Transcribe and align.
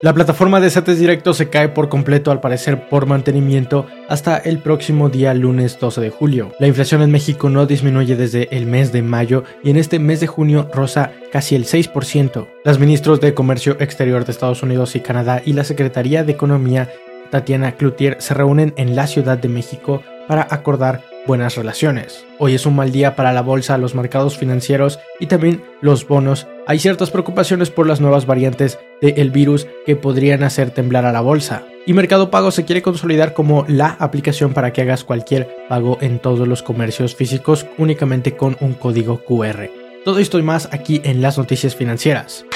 La 0.00 0.12
plataforma 0.12 0.58
de 0.58 0.70
CETES 0.70 0.98
Directo 0.98 1.34
se 1.34 1.48
cae 1.48 1.68
por 1.68 1.88
completo 1.88 2.32
al 2.32 2.40
parecer 2.40 2.88
por 2.88 3.06
mantenimiento 3.06 3.86
hasta 4.08 4.36
el 4.36 4.58
próximo 4.58 5.08
día 5.08 5.32
lunes 5.34 5.78
12 5.78 6.00
de 6.00 6.10
julio. 6.10 6.52
La 6.58 6.66
inflación 6.66 7.00
en 7.00 7.12
México 7.12 7.48
no 7.48 7.64
disminuye 7.64 8.16
desde 8.16 8.54
el 8.54 8.66
mes 8.66 8.90
de 8.92 9.02
mayo 9.02 9.44
y 9.62 9.70
en 9.70 9.76
este 9.76 10.00
mes 10.00 10.18
de 10.18 10.26
junio 10.26 10.68
roza 10.74 11.12
casi 11.30 11.54
el 11.54 11.64
6%. 11.64 12.48
Las 12.64 12.80
ministros 12.80 13.20
de 13.20 13.34
Comercio 13.34 13.76
Exterior 13.78 14.24
de 14.24 14.32
Estados 14.32 14.64
Unidos 14.64 14.96
y 14.96 15.00
Canadá 15.00 15.40
y 15.44 15.52
la 15.52 15.62
Secretaría 15.62 16.24
de 16.24 16.32
Economía 16.32 16.90
Tatiana 17.30 17.76
Cloutier 17.76 18.16
se 18.20 18.34
reúnen 18.34 18.74
en 18.76 18.96
la 18.96 19.06
Ciudad 19.06 19.38
de 19.38 19.48
México 19.48 20.02
para 20.26 20.46
acordar 20.50 21.02
buenas 21.26 21.56
relaciones. 21.56 22.24
Hoy 22.38 22.54
es 22.54 22.66
un 22.66 22.76
mal 22.76 22.92
día 22.92 23.16
para 23.16 23.32
la 23.32 23.42
bolsa, 23.42 23.78
los 23.78 23.94
mercados 23.94 24.36
financieros 24.36 24.98
y 25.20 25.26
también 25.26 25.62
los 25.80 26.06
bonos. 26.06 26.46
Hay 26.66 26.78
ciertas 26.78 27.10
preocupaciones 27.10 27.70
por 27.70 27.86
las 27.86 28.00
nuevas 28.00 28.26
variantes 28.26 28.78
del 29.00 29.30
virus 29.30 29.66
que 29.86 29.96
podrían 29.96 30.42
hacer 30.42 30.70
temblar 30.70 31.06
a 31.06 31.12
la 31.12 31.20
bolsa. 31.20 31.64
Y 31.86 31.92
Mercado 31.92 32.30
Pago 32.30 32.50
se 32.50 32.64
quiere 32.64 32.82
consolidar 32.82 33.34
como 33.34 33.64
la 33.68 33.96
aplicación 33.98 34.54
para 34.54 34.72
que 34.72 34.82
hagas 34.82 35.04
cualquier 35.04 35.54
pago 35.68 35.98
en 36.00 36.18
todos 36.18 36.48
los 36.48 36.62
comercios 36.62 37.14
físicos 37.14 37.66
únicamente 37.76 38.36
con 38.36 38.56
un 38.60 38.72
código 38.72 39.22
QR. 39.24 39.68
Todo 40.04 40.18
esto 40.18 40.38
y 40.38 40.42
más 40.42 40.68
aquí 40.72 41.00
en 41.04 41.20
las 41.20 41.36
noticias 41.36 41.76
financieras. 41.76 42.46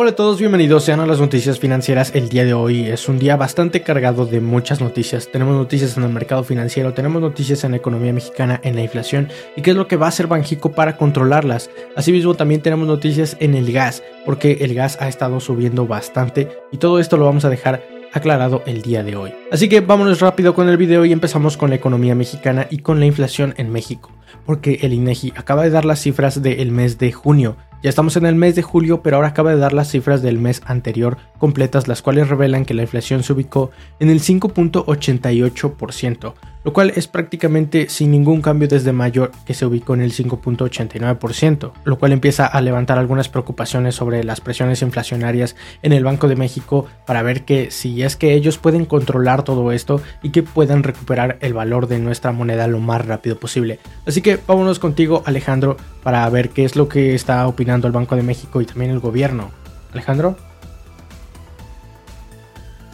Hola 0.00 0.10
a 0.10 0.14
todos, 0.14 0.38
bienvenidos 0.38 0.84
sean 0.84 1.00
a 1.00 1.06
las 1.06 1.18
noticias 1.18 1.58
financieras. 1.58 2.14
El 2.14 2.28
día 2.28 2.44
de 2.44 2.54
hoy 2.54 2.86
es 2.86 3.08
un 3.08 3.18
día 3.18 3.34
bastante 3.34 3.82
cargado 3.82 4.26
de 4.26 4.40
muchas 4.40 4.80
noticias. 4.80 5.26
Tenemos 5.26 5.56
noticias 5.56 5.96
en 5.96 6.04
el 6.04 6.10
mercado 6.10 6.44
financiero, 6.44 6.94
tenemos 6.94 7.20
noticias 7.20 7.64
en 7.64 7.72
la 7.72 7.78
economía 7.78 8.12
mexicana, 8.12 8.60
en 8.62 8.76
la 8.76 8.82
inflación 8.82 9.28
y 9.56 9.62
qué 9.62 9.70
es 9.70 9.76
lo 9.76 9.88
que 9.88 9.96
va 9.96 10.06
a 10.06 10.10
hacer 10.10 10.28
Banjico 10.28 10.70
para 10.70 10.96
controlarlas. 10.96 11.68
Asimismo, 11.96 12.34
también 12.34 12.62
tenemos 12.62 12.86
noticias 12.86 13.36
en 13.40 13.56
el 13.56 13.72
gas, 13.72 14.04
porque 14.24 14.58
el 14.60 14.72
gas 14.72 14.98
ha 15.00 15.08
estado 15.08 15.40
subiendo 15.40 15.88
bastante 15.88 16.48
y 16.70 16.76
todo 16.76 17.00
esto 17.00 17.16
lo 17.16 17.24
vamos 17.24 17.44
a 17.44 17.50
dejar 17.50 17.97
aclarado 18.12 18.62
el 18.66 18.82
día 18.82 19.02
de 19.02 19.16
hoy. 19.16 19.32
Así 19.50 19.68
que 19.68 19.80
vámonos 19.80 20.20
rápido 20.20 20.54
con 20.54 20.68
el 20.68 20.76
video 20.76 21.04
y 21.04 21.12
empezamos 21.12 21.56
con 21.56 21.70
la 21.70 21.76
economía 21.76 22.14
mexicana 22.14 22.66
y 22.70 22.78
con 22.78 23.00
la 23.00 23.06
inflación 23.06 23.54
en 23.56 23.70
México, 23.70 24.10
porque 24.46 24.80
el 24.82 24.92
INEGI 24.92 25.32
acaba 25.36 25.64
de 25.64 25.70
dar 25.70 25.84
las 25.84 26.00
cifras 26.00 26.42
del 26.42 26.72
mes 26.72 26.98
de 26.98 27.12
junio 27.12 27.56
ya 27.80 27.90
estamos 27.90 28.16
en 28.16 28.26
el 28.26 28.34
mes 28.34 28.56
de 28.56 28.62
julio, 28.62 29.02
pero 29.02 29.16
ahora 29.16 29.28
acaba 29.28 29.52
de 29.52 29.58
dar 29.58 29.72
las 29.72 29.88
cifras 29.88 30.20
del 30.20 30.40
mes 30.40 30.62
anterior 30.66 31.16
completas, 31.38 31.86
las 31.86 32.02
cuales 32.02 32.28
revelan 32.28 32.64
que 32.64 32.74
la 32.74 32.82
inflación 32.82 33.22
se 33.22 33.32
ubicó 33.32 33.70
en 34.00 34.10
el 34.10 34.20
5.88%, 34.20 36.34
lo 36.68 36.74
cual 36.74 36.92
es 36.94 37.08
prácticamente 37.08 37.88
sin 37.88 38.10
ningún 38.10 38.42
cambio 38.42 38.68
desde 38.68 38.92
mayo 38.92 39.30
que 39.46 39.54
se 39.54 39.64
ubicó 39.64 39.94
en 39.94 40.02
el 40.02 40.12
5.89%, 40.12 41.72
lo 41.82 41.98
cual 41.98 42.12
empieza 42.12 42.44
a 42.44 42.60
levantar 42.60 42.98
algunas 42.98 43.30
preocupaciones 43.30 43.94
sobre 43.94 44.22
las 44.22 44.42
presiones 44.42 44.82
inflacionarias 44.82 45.56
en 45.80 45.94
el 45.94 46.04
Banco 46.04 46.28
de 46.28 46.36
México 46.36 46.86
para 47.06 47.22
ver 47.22 47.46
que 47.46 47.70
si 47.70 48.02
es 48.02 48.16
que 48.16 48.34
ellos 48.34 48.58
pueden 48.58 48.84
controlar 48.84 49.44
todo 49.44 49.72
esto 49.72 50.02
y 50.22 50.28
que 50.28 50.42
puedan 50.42 50.82
recuperar 50.82 51.38
el 51.40 51.54
valor 51.54 51.86
de 51.86 52.00
nuestra 52.00 52.32
moneda 52.32 52.66
lo 52.66 52.80
más 52.80 53.06
rápido 53.06 53.40
posible. 53.40 53.78
Así 54.06 54.20
que 54.20 54.38
vámonos 54.46 54.78
contigo 54.78 55.22
Alejandro 55.24 55.78
para 56.02 56.28
ver 56.28 56.50
qué 56.50 56.66
es 56.66 56.76
lo 56.76 56.86
que 56.86 57.14
está 57.14 57.48
opinando 57.48 57.86
el 57.86 57.94
Banco 57.94 58.14
de 58.14 58.22
México 58.22 58.60
y 58.60 58.66
también 58.66 58.90
el 58.90 59.00
gobierno. 59.00 59.52
Alejandro. 59.94 60.36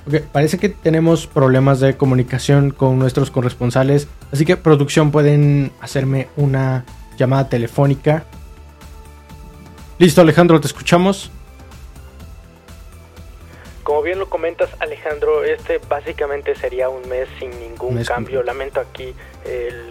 Ok, 0.07 0.21
parece 0.33 0.59
que 0.59 0.69
tenemos 0.69 1.27
problemas 1.27 1.81
de 1.81 1.97
comunicación 1.97 2.71
con 2.71 2.99
nuestros 2.99 3.31
corresponsales, 3.31 4.07
así 4.33 4.45
que 4.45 4.57
producción 4.57 5.11
pueden 5.11 5.73
hacerme 5.81 6.29
una 6.37 6.85
llamada 7.17 7.49
telefónica. 7.49 8.25
Listo 9.99 10.21
Alejandro, 10.21 10.61
te 10.61 10.67
escuchamos. 10.67 11.31
Como 13.83 14.03
bien 14.03 14.19
lo 14.19 14.29
comentas 14.29 14.71
Alejandro, 14.81 15.45
este 15.45 15.79
básicamente 15.89 16.55
sería 16.55 16.89
un 16.89 17.09
mes 17.09 17.29
sin 17.39 17.51
ningún 17.59 18.03
cambio. 18.05 18.43
Lamento 18.43 18.81
aquí 18.81 19.15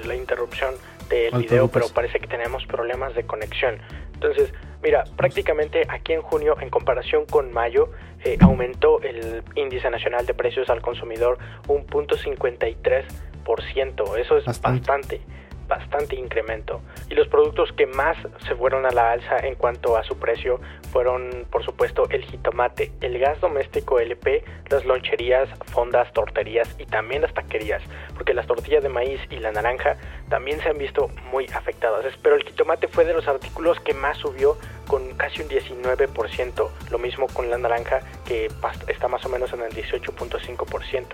la 0.06 0.16
interrupción 0.16 0.76
del 1.10 1.34
video, 1.42 1.68
pero 1.70 1.90
parece 1.90 2.20
que 2.20 2.28
tenemos 2.28 2.66
problemas 2.66 3.16
de 3.16 3.24
conexión. 3.24 3.78
Entonces, 4.24 4.54
mira, 4.82 5.04
prácticamente 5.18 5.86
aquí 5.90 6.14
en 6.14 6.22
junio, 6.22 6.56
en 6.62 6.70
comparación 6.70 7.26
con 7.26 7.52
mayo, 7.52 7.90
eh, 8.24 8.38
aumentó 8.40 9.02
el 9.02 9.44
índice 9.56 9.90
nacional 9.90 10.26
de 10.26 10.34
precios 10.34 10.70
al 10.70 10.82
consumidor 10.82 11.38
un 11.68 11.86
punto 11.86 12.16
53%. 12.16 14.18
Eso 14.18 14.38
es 14.38 14.46
bastante 14.46 15.20
bastante 15.68 16.16
incremento. 16.16 16.82
Y 17.10 17.16
los 17.16 17.28
productos 17.28 17.74
que 17.74 17.88
más 17.88 18.16
se 18.46 18.56
fueron 18.56 18.86
a 18.86 18.92
la 18.92 19.12
alza 19.12 19.40
en 19.40 19.56
cuanto 19.56 19.98
a 19.98 20.04
su 20.04 20.18
precio 20.18 20.62
fueron, 20.94 21.48
por 21.52 21.66
supuesto, 21.66 22.08
el 22.12 22.24
jitomate, 22.24 22.92
el 23.02 23.18
gas 23.18 23.42
doméstico 23.42 24.00
LP, 24.00 24.46
las 24.70 24.86
loncherías, 24.86 25.50
fondas, 25.72 26.14
torterías 26.14 26.70
y 26.78 26.86
también 26.86 27.24
las 27.24 27.34
taquerías, 27.34 27.82
porque 28.14 28.36
las 28.36 28.46
tortillas 28.46 28.84
de 28.84 28.90
maíz 28.90 29.20
y 29.32 29.38
la 29.38 29.52
naranja 29.52 29.98
también 30.30 30.62
se 30.62 30.70
han 30.70 30.78
visto 30.78 31.10
muy 31.32 31.48
afectadas. 31.48 32.06
Pero 32.22 32.36
el 32.36 32.44
jitomate 32.44 32.88
fue 32.88 33.06
de 33.06 33.14
los 33.14 33.28
artículos 33.28 33.80
que 33.80 33.96
más 33.96 34.18
subió 34.20 34.56
con 34.88 35.16
casi 35.16 35.42
un 35.42 35.50
19%, 35.50 36.70
lo 36.92 37.00
mismo 37.00 37.26
con 37.28 37.50
la 37.50 37.58
naranja 37.58 38.02
que 38.26 38.50
está 38.88 39.08
más 39.08 39.26
o 39.26 39.30
menos 39.30 39.52
en 39.52 39.62
el 39.62 39.72
18.5%. 39.74 41.06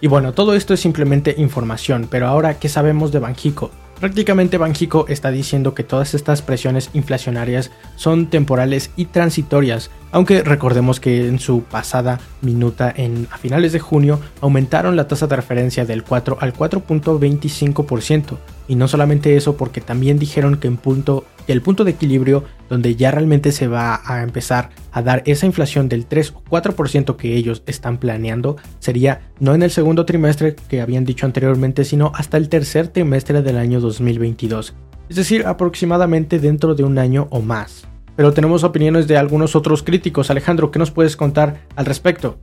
Y 0.00 0.08
bueno, 0.08 0.32
todo 0.32 0.54
esto 0.54 0.74
es 0.74 0.80
simplemente 0.80 1.34
información, 1.38 2.08
pero 2.10 2.26
ahora, 2.26 2.58
¿qué 2.58 2.68
sabemos 2.68 3.12
de 3.12 3.20
Banjico? 3.20 3.70
Prácticamente 4.00 4.58
Banjico 4.58 5.06
está 5.08 5.32
diciendo 5.32 5.74
que 5.74 5.82
todas 5.82 6.14
estas 6.14 6.40
presiones 6.40 6.90
inflacionarias 6.92 7.72
son 7.96 8.28
temporales 8.28 8.92
y 8.94 9.06
transitorias, 9.06 9.90
aunque 10.12 10.42
recordemos 10.42 11.00
que 11.00 11.28
en 11.28 11.38
su 11.38 11.62
pasada 11.62 12.20
minuta 12.40 12.92
en, 12.96 13.28
a 13.30 13.38
finales 13.38 13.72
de 13.72 13.80
junio 13.80 14.20
aumentaron 14.40 14.96
la 14.96 15.08
tasa 15.08 15.26
de 15.26 15.36
referencia 15.36 15.84
del 15.84 16.02
4 16.02 16.38
al 16.40 16.54
4.25%, 16.54 18.38
y 18.68 18.74
no 18.74 18.88
solamente 18.88 19.36
eso 19.36 19.56
porque 19.56 19.80
también 19.80 20.18
dijeron 20.18 20.56
que 20.56 20.68
en 20.68 20.76
punto 20.76 21.24
el 21.46 21.62
punto 21.62 21.84
de 21.84 21.92
equilibrio 21.92 22.44
donde 22.68 22.94
ya 22.94 23.10
realmente 23.10 23.52
se 23.52 23.68
va 23.68 24.02
a 24.04 24.22
empezar 24.22 24.68
a 24.92 25.00
dar 25.00 25.22
esa 25.24 25.46
inflación 25.46 25.88
del 25.88 26.04
3 26.04 26.34
o 26.36 26.42
4% 26.50 27.16
que 27.16 27.34
ellos 27.34 27.62
están 27.66 27.96
planeando 27.96 28.56
sería 28.78 29.22
no 29.40 29.54
en 29.54 29.62
el 29.62 29.70
segundo 29.70 30.04
trimestre 30.04 30.56
que 30.68 30.82
habían 30.82 31.06
dicho 31.06 31.24
anteriormente, 31.24 31.84
sino 31.84 32.12
hasta 32.14 32.36
el 32.36 32.50
tercer 32.50 32.88
trimestre 32.88 33.40
del 33.40 33.56
año 33.56 33.80
2022, 33.80 34.74
es 35.08 35.16
decir, 35.16 35.46
aproximadamente 35.46 36.38
dentro 36.38 36.74
de 36.74 36.84
un 36.84 36.98
año 36.98 37.28
o 37.30 37.40
más. 37.40 37.88
Pero 38.18 38.32
tenemos 38.32 38.64
opiniones 38.64 39.06
de 39.06 39.16
algunos 39.16 39.54
otros 39.54 39.84
críticos. 39.84 40.28
Alejandro, 40.28 40.72
¿qué 40.72 40.80
nos 40.80 40.90
puedes 40.90 41.16
contar 41.16 41.58
al 41.76 41.86
respecto? 41.86 42.36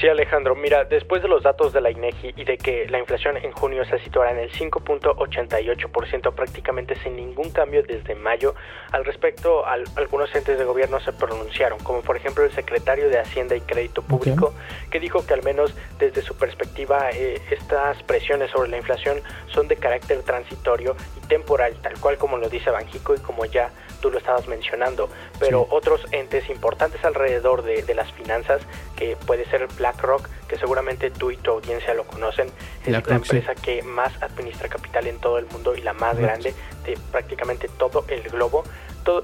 Sí, 0.00 0.08
Alejandro, 0.08 0.56
mira, 0.56 0.84
después 0.84 1.20
de 1.20 1.28
los 1.28 1.42
datos 1.42 1.74
de 1.74 1.82
la 1.82 1.90
INEGI 1.90 2.32
y 2.36 2.44
de 2.44 2.56
que 2.56 2.88
la 2.88 2.98
inflación 2.98 3.36
en 3.36 3.52
junio 3.52 3.84
se 3.84 3.98
situará 3.98 4.30
en 4.30 4.38
el 4.38 4.50
5.88% 4.50 6.32
prácticamente 6.32 6.96
sin 7.02 7.16
ningún 7.16 7.50
cambio 7.50 7.82
desde 7.82 8.14
mayo, 8.14 8.54
al 8.92 9.04
respecto 9.04 9.66
algunos 9.66 10.34
entes 10.34 10.58
de 10.58 10.64
gobierno 10.64 11.00
se 11.00 11.12
pronunciaron, 11.12 11.78
como 11.80 12.00
por 12.00 12.16
ejemplo 12.16 12.42
el 12.42 12.52
secretario 12.52 13.10
de 13.10 13.18
Hacienda 13.18 13.54
y 13.54 13.60
Crédito 13.60 14.00
Público, 14.00 14.54
que 14.90 14.98
dijo 14.98 15.26
que 15.26 15.34
al 15.34 15.42
menos 15.42 15.74
desde 15.98 16.22
su 16.22 16.34
perspectiva 16.34 17.10
eh, 17.10 17.42
estas 17.50 18.02
presiones 18.04 18.50
sobre 18.50 18.70
la 18.70 18.78
inflación 18.78 19.20
son 19.48 19.68
de 19.68 19.76
carácter 19.76 20.22
transitorio 20.22 20.96
y 21.22 21.26
temporal, 21.26 21.74
tal 21.82 22.00
cual 22.00 22.16
como 22.16 22.38
lo 22.38 22.48
dice 22.48 22.70
Banjico 22.70 23.14
y 23.14 23.18
como 23.18 23.44
ya 23.44 23.70
tú 24.02 24.10
lo 24.10 24.18
estabas 24.18 24.46
mencionando, 24.48 25.08
pero 25.38 25.66
otros 25.70 26.06
entes 26.12 26.50
importantes 26.50 27.02
alrededor 27.04 27.62
de, 27.62 27.82
de 27.82 27.94
las 27.94 28.12
finanzas, 28.12 28.60
que 28.96 29.16
puede 29.16 29.46
ser 29.46 29.66
BlackRock, 29.78 30.28
que 30.48 30.58
seguramente 30.58 31.10
tú 31.10 31.30
y 31.30 31.38
tu 31.38 31.52
audiencia 31.52 31.94
lo 31.94 32.04
conocen, 32.04 32.50
es 32.84 32.92
la 32.92 32.98
empresa 32.98 33.54
que 33.54 33.82
más 33.82 34.12
administra 34.22 34.68
capital 34.68 35.06
en 35.06 35.18
todo 35.18 35.38
el 35.38 35.46
mundo 35.46 35.74
y 35.74 35.80
la 35.80 35.94
más 35.94 36.18
grande 36.18 36.52
de 36.84 36.98
prácticamente 37.10 37.68
todo 37.78 38.04
el 38.08 38.22
globo, 38.24 38.64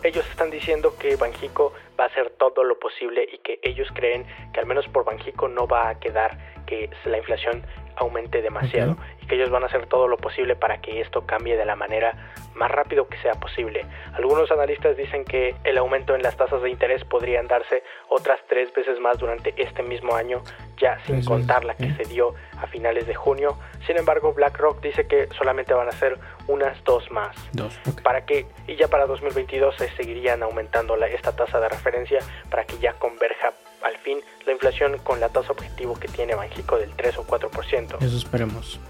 ellos 0.03 0.25
están 0.31 0.51
diciendo 0.51 0.95
que 0.99 1.17
Banjico 1.17 1.73
va 1.99 2.05
a 2.05 2.07
hacer 2.09 2.31
todo 2.31 2.65
lo 2.65 2.79
posible 2.79 3.29
y 3.31 3.39
que 3.39 3.61
ellos 3.63 3.89
creen 3.95 4.27
que 4.53 4.61
al 4.61 4.67
menos 4.67 4.87
por 4.89 5.05
Banjico 5.05 5.49
no 5.49 5.67
va 5.67 5.89
a 5.89 5.99
quedar 6.01 6.58
que 6.69 6.91
la 7.07 7.17
inflación 7.17 7.65
aumente 7.97 8.43
demasiado 8.43 8.97
y 9.23 9.27
que 9.27 9.35
ellos 9.35 9.51
van 9.51 9.63
a 9.65 9.67
hacer 9.67 9.87
todo 9.87 10.07
lo 10.07 10.19
posible 10.19 10.55
para 10.55 10.81
que 10.81 11.01
esto 11.01 11.27
cambie 11.27 11.57
de 11.57 11.65
la 11.65 11.75
manera 11.75 12.33
más 12.55 12.71
rápido 12.71 13.09
que 13.09 13.17
sea 13.19 13.33
posible. 13.35 13.87
Algunos 14.13 14.51
analistas 14.51 14.97
dicen 14.97 15.25
que 15.25 15.55
el 15.65 15.79
aumento 15.79 16.15
en 16.15 16.23
las 16.23 16.37
tasas 16.37 16.63
de 16.63 16.71
interés 16.71 17.05
podrían 17.05 17.47
darse 17.47 17.83
otras 18.09 18.39
tres 18.49 18.73
veces 18.75 19.01
más 19.01 19.19
durante 19.19 19.55
este 19.57 19.83
mismo 19.83 20.15
año, 20.15 20.43
ya 20.77 20.99
sin 21.07 21.25
contar 21.25 21.65
la 21.65 21.75
que 21.75 21.91
se 21.95 22.05
dio 22.05 22.35
a 22.61 22.67
finales 22.67 23.07
de 23.07 23.15
junio. 23.15 23.57
Sin 23.87 23.97
embargo, 23.97 24.35
BlackRock 24.35 24.81
dice 24.83 25.07
que 25.07 25.29
solamente 25.39 25.73
van 25.73 25.89
a 25.89 25.93
ser 25.93 26.19
unas 26.47 26.83
dos 26.85 27.11
más. 27.11 27.35
Dos. 27.53 27.81
Para 28.03 28.27
que, 28.27 28.47
y 28.67 28.77
ya 28.77 28.89
para 28.89 29.07
2022 29.07 29.77
se 29.77 29.89
seguirían 29.91 30.43
aumentando 30.43 30.97
la, 30.97 31.07
esta 31.07 31.35
tasa 31.35 31.59
de 31.61 31.69
referencia 31.69 32.19
para 32.51 32.65
que 32.65 32.79
ya 32.79 32.93
converja 32.95 33.53
al 33.83 33.97
fin 33.99 34.19
la 34.47 34.53
inflación 34.53 34.99
con 34.99 35.21
la 35.21 35.29
tasa 35.29 35.53
objetivo 35.53 35.95
que 35.95 36.09
tiene 36.09 36.35
Banjico 36.35 36.79
del 36.79 36.91
3 36.93 37.19
o 37.19 37.27
4%. 37.27 37.97
Eso 38.01 38.17
esperemos. 38.17 38.81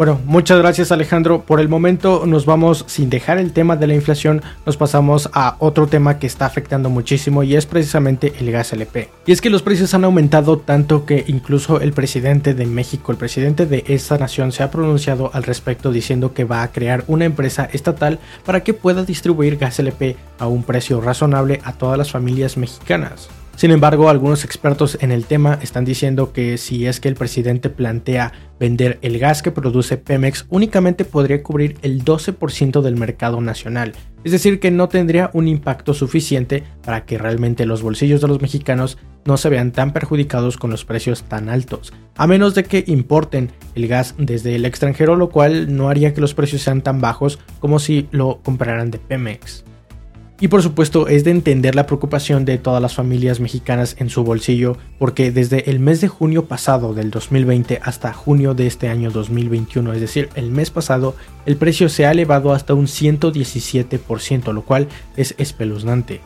Bueno, 0.00 0.18
muchas 0.24 0.58
gracias 0.58 0.92
Alejandro. 0.92 1.42
Por 1.42 1.60
el 1.60 1.68
momento 1.68 2.24
nos 2.24 2.46
vamos 2.46 2.86
sin 2.88 3.10
dejar 3.10 3.36
el 3.36 3.52
tema 3.52 3.76
de 3.76 3.86
la 3.86 3.94
inflación, 3.94 4.40
nos 4.64 4.78
pasamos 4.78 5.28
a 5.34 5.56
otro 5.58 5.88
tema 5.88 6.18
que 6.18 6.26
está 6.26 6.46
afectando 6.46 6.88
muchísimo 6.88 7.42
y 7.42 7.54
es 7.54 7.66
precisamente 7.66 8.32
el 8.40 8.50
gas 8.50 8.72
LP. 8.72 9.10
Y 9.26 9.32
es 9.32 9.42
que 9.42 9.50
los 9.50 9.62
precios 9.62 9.92
han 9.92 10.04
aumentado 10.04 10.58
tanto 10.58 11.04
que 11.04 11.24
incluso 11.26 11.82
el 11.82 11.92
presidente 11.92 12.54
de 12.54 12.64
México, 12.64 13.12
el 13.12 13.18
presidente 13.18 13.66
de 13.66 13.84
esta 13.88 14.16
nación, 14.16 14.52
se 14.52 14.62
ha 14.62 14.70
pronunciado 14.70 15.30
al 15.34 15.42
respecto 15.42 15.92
diciendo 15.92 16.32
que 16.32 16.44
va 16.44 16.62
a 16.62 16.72
crear 16.72 17.04
una 17.06 17.26
empresa 17.26 17.68
estatal 17.70 18.20
para 18.46 18.64
que 18.64 18.72
pueda 18.72 19.04
distribuir 19.04 19.58
gas 19.58 19.80
LP 19.80 20.16
a 20.38 20.46
un 20.46 20.62
precio 20.62 21.02
razonable 21.02 21.60
a 21.62 21.74
todas 21.74 21.98
las 21.98 22.10
familias 22.10 22.56
mexicanas. 22.56 23.28
Sin 23.60 23.72
embargo, 23.72 24.08
algunos 24.08 24.46
expertos 24.46 24.96
en 25.02 25.12
el 25.12 25.26
tema 25.26 25.58
están 25.60 25.84
diciendo 25.84 26.32
que 26.32 26.56
si 26.56 26.86
es 26.86 26.98
que 26.98 27.08
el 27.08 27.14
presidente 27.14 27.68
plantea 27.68 28.32
vender 28.58 28.98
el 29.02 29.18
gas 29.18 29.42
que 29.42 29.50
produce 29.50 29.98
Pemex, 29.98 30.46
únicamente 30.48 31.04
podría 31.04 31.42
cubrir 31.42 31.76
el 31.82 32.02
12% 32.02 32.80
del 32.80 32.96
mercado 32.96 33.38
nacional, 33.42 33.92
es 34.24 34.32
decir, 34.32 34.60
que 34.60 34.70
no 34.70 34.88
tendría 34.88 35.28
un 35.34 35.46
impacto 35.46 35.92
suficiente 35.92 36.64
para 36.82 37.04
que 37.04 37.18
realmente 37.18 37.66
los 37.66 37.82
bolsillos 37.82 38.22
de 38.22 38.28
los 38.28 38.40
mexicanos 38.40 38.96
no 39.26 39.36
se 39.36 39.50
vean 39.50 39.72
tan 39.72 39.92
perjudicados 39.92 40.56
con 40.56 40.70
los 40.70 40.86
precios 40.86 41.24
tan 41.24 41.50
altos, 41.50 41.92
a 42.16 42.26
menos 42.26 42.54
de 42.54 42.64
que 42.64 42.84
importen 42.86 43.50
el 43.74 43.88
gas 43.88 44.14
desde 44.16 44.56
el 44.56 44.64
extranjero, 44.64 45.16
lo 45.16 45.28
cual 45.28 45.76
no 45.76 45.90
haría 45.90 46.14
que 46.14 46.22
los 46.22 46.32
precios 46.32 46.62
sean 46.62 46.80
tan 46.80 47.02
bajos 47.02 47.38
como 47.58 47.78
si 47.78 48.08
lo 48.10 48.40
compraran 48.42 48.90
de 48.90 49.00
Pemex. 49.00 49.64
Y 50.42 50.48
por 50.48 50.62
supuesto 50.62 51.06
es 51.06 51.22
de 51.24 51.32
entender 51.32 51.74
la 51.74 51.84
preocupación 51.84 52.46
de 52.46 52.56
todas 52.56 52.80
las 52.80 52.94
familias 52.94 53.40
mexicanas 53.40 53.94
en 53.98 54.08
su 54.08 54.24
bolsillo, 54.24 54.78
porque 54.98 55.32
desde 55.32 55.70
el 55.70 55.80
mes 55.80 56.00
de 56.00 56.08
junio 56.08 56.46
pasado 56.46 56.94
del 56.94 57.10
2020 57.10 57.78
hasta 57.82 58.14
junio 58.14 58.54
de 58.54 58.66
este 58.66 58.88
año 58.88 59.10
2021, 59.10 59.92
es 59.92 60.00
decir, 60.00 60.30
el 60.36 60.50
mes 60.50 60.70
pasado, 60.70 61.14
el 61.44 61.56
precio 61.56 61.90
se 61.90 62.06
ha 62.06 62.12
elevado 62.12 62.54
hasta 62.54 62.72
un 62.72 62.86
117%, 62.86 64.54
lo 64.54 64.62
cual 64.62 64.88
es 65.14 65.34
espeluznante. 65.36 66.22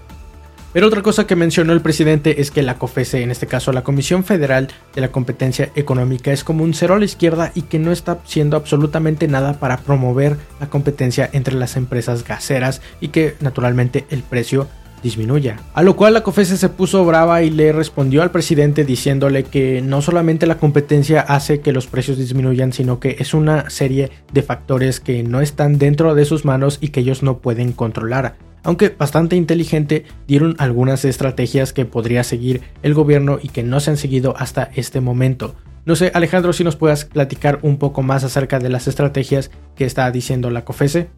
Pero 0.75 0.89
otra 0.89 1.03
cosa 1.03 1.29
que 1.29 1.37
mencionó 1.37 1.73
el 1.73 1.83
presidente 1.83 2.41
es 2.41 2.51
que 2.51 2.61
la 2.61 2.79
COFESE, 2.79 3.23
en 3.23 3.31
este 3.31 3.47
caso 3.47 3.71
la 3.71 3.85
Comisión 3.85 4.25
Federal 4.25 4.67
de 4.93 5.01
la 5.01 5.13
Competencia 5.13 5.71
Económica, 5.77 6.33
es 6.33 6.43
como 6.43 6.65
un 6.65 6.75
cero 6.75 6.95
a 6.95 6.99
la 6.99 7.05
izquierda 7.05 7.53
y 7.55 7.63
que 7.63 7.79
no 7.79 7.93
está 7.93 8.19
haciendo 8.25 8.57
absolutamente 8.57 9.29
nada 9.29 9.61
para 9.61 9.77
promover 9.77 10.37
la 10.59 10.69
competencia 10.69 11.31
entre 11.33 11.55
las 11.55 11.77
empresas 11.77 12.25
gaseras 12.25 12.83
y 13.01 13.09
que 13.09 13.37
naturalmente 13.39 14.05
el 14.11 14.25
precio 14.25 14.67
disminuya. 15.01 15.61
A 15.75 15.85
lo 15.85 15.95
cual 15.95 16.15
la 16.15 16.25
COFESE 16.25 16.57
se 16.57 16.69
puso 16.69 17.05
brava 17.05 17.43
y 17.43 17.51
le 17.51 17.71
respondió 17.71 18.23
al 18.23 18.33
presidente 18.33 18.85
diciéndole 18.85 19.45
que 19.45 19.81
no 19.81 20.03
solamente 20.03 20.45
la 20.45 20.59
competencia 20.59 21.21
hace 21.21 21.61
que 21.61 21.71
los 21.71 21.87
precios 21.87 22.19
disminuyan, 22.19 22.73
sino 22.73 22.99
que 22.99 23.15
es 23.21 23.33
una 23.33 23.71
serie 23.71 24.11
de 24.33 24.43
factores 24.43 24.99
que 24.99 25.23
no 25.23 25.41
están 25.41 25.79
dentro 25.79 26.17
de 26.17 26.25
sus 26.25 26.45
manos 26.45 26.79
y 26.81 26.89
que 26.89 26.99
ellos 26.99 27.23
no 27.23 27.39
pueden 27.39 27.71
controlar 27.71 28.35
aunque 28.65 28.89
bastante 28.89 29.37
inteligente, 29.37 30.05
dieron 30.27 30.57
algunas 30.59 31.05
estrategias 31.05 31.73
que 31.73 31.85
podría 31.85 32.25
seguir 32.25 32.63
el 32.83 32.95
gobierno 32.95 33.39
y 33.41 33.49
que 33.49 33.63
no 33.63 33.79
se 33.79 33.91
han 33.91 33.97
seguido 33.97 34.35
hasta 34.37 34.71
este 34.75 35.01
momento. 35.01 35.55
No 35.85 35.97
sé, 35.97 36.11
Alejandro, 36.15 36.55
si 36.55 36.65
nos 36.65 36.77
puedas 36.77 37.05
platicar 37.05 37.59
un 37.61 37.77
poco 37.77 38.03
más 38.03 38.25
acerca 38.25 38.59
de 38.59 38.71
las 38.71 38.89
estrategias 38.89 39.51
que 39.77 39.85
está 39.85 40.11
diciendo 40.11 40.51
la 40.51 40.65
COFESE. 40.65 41.11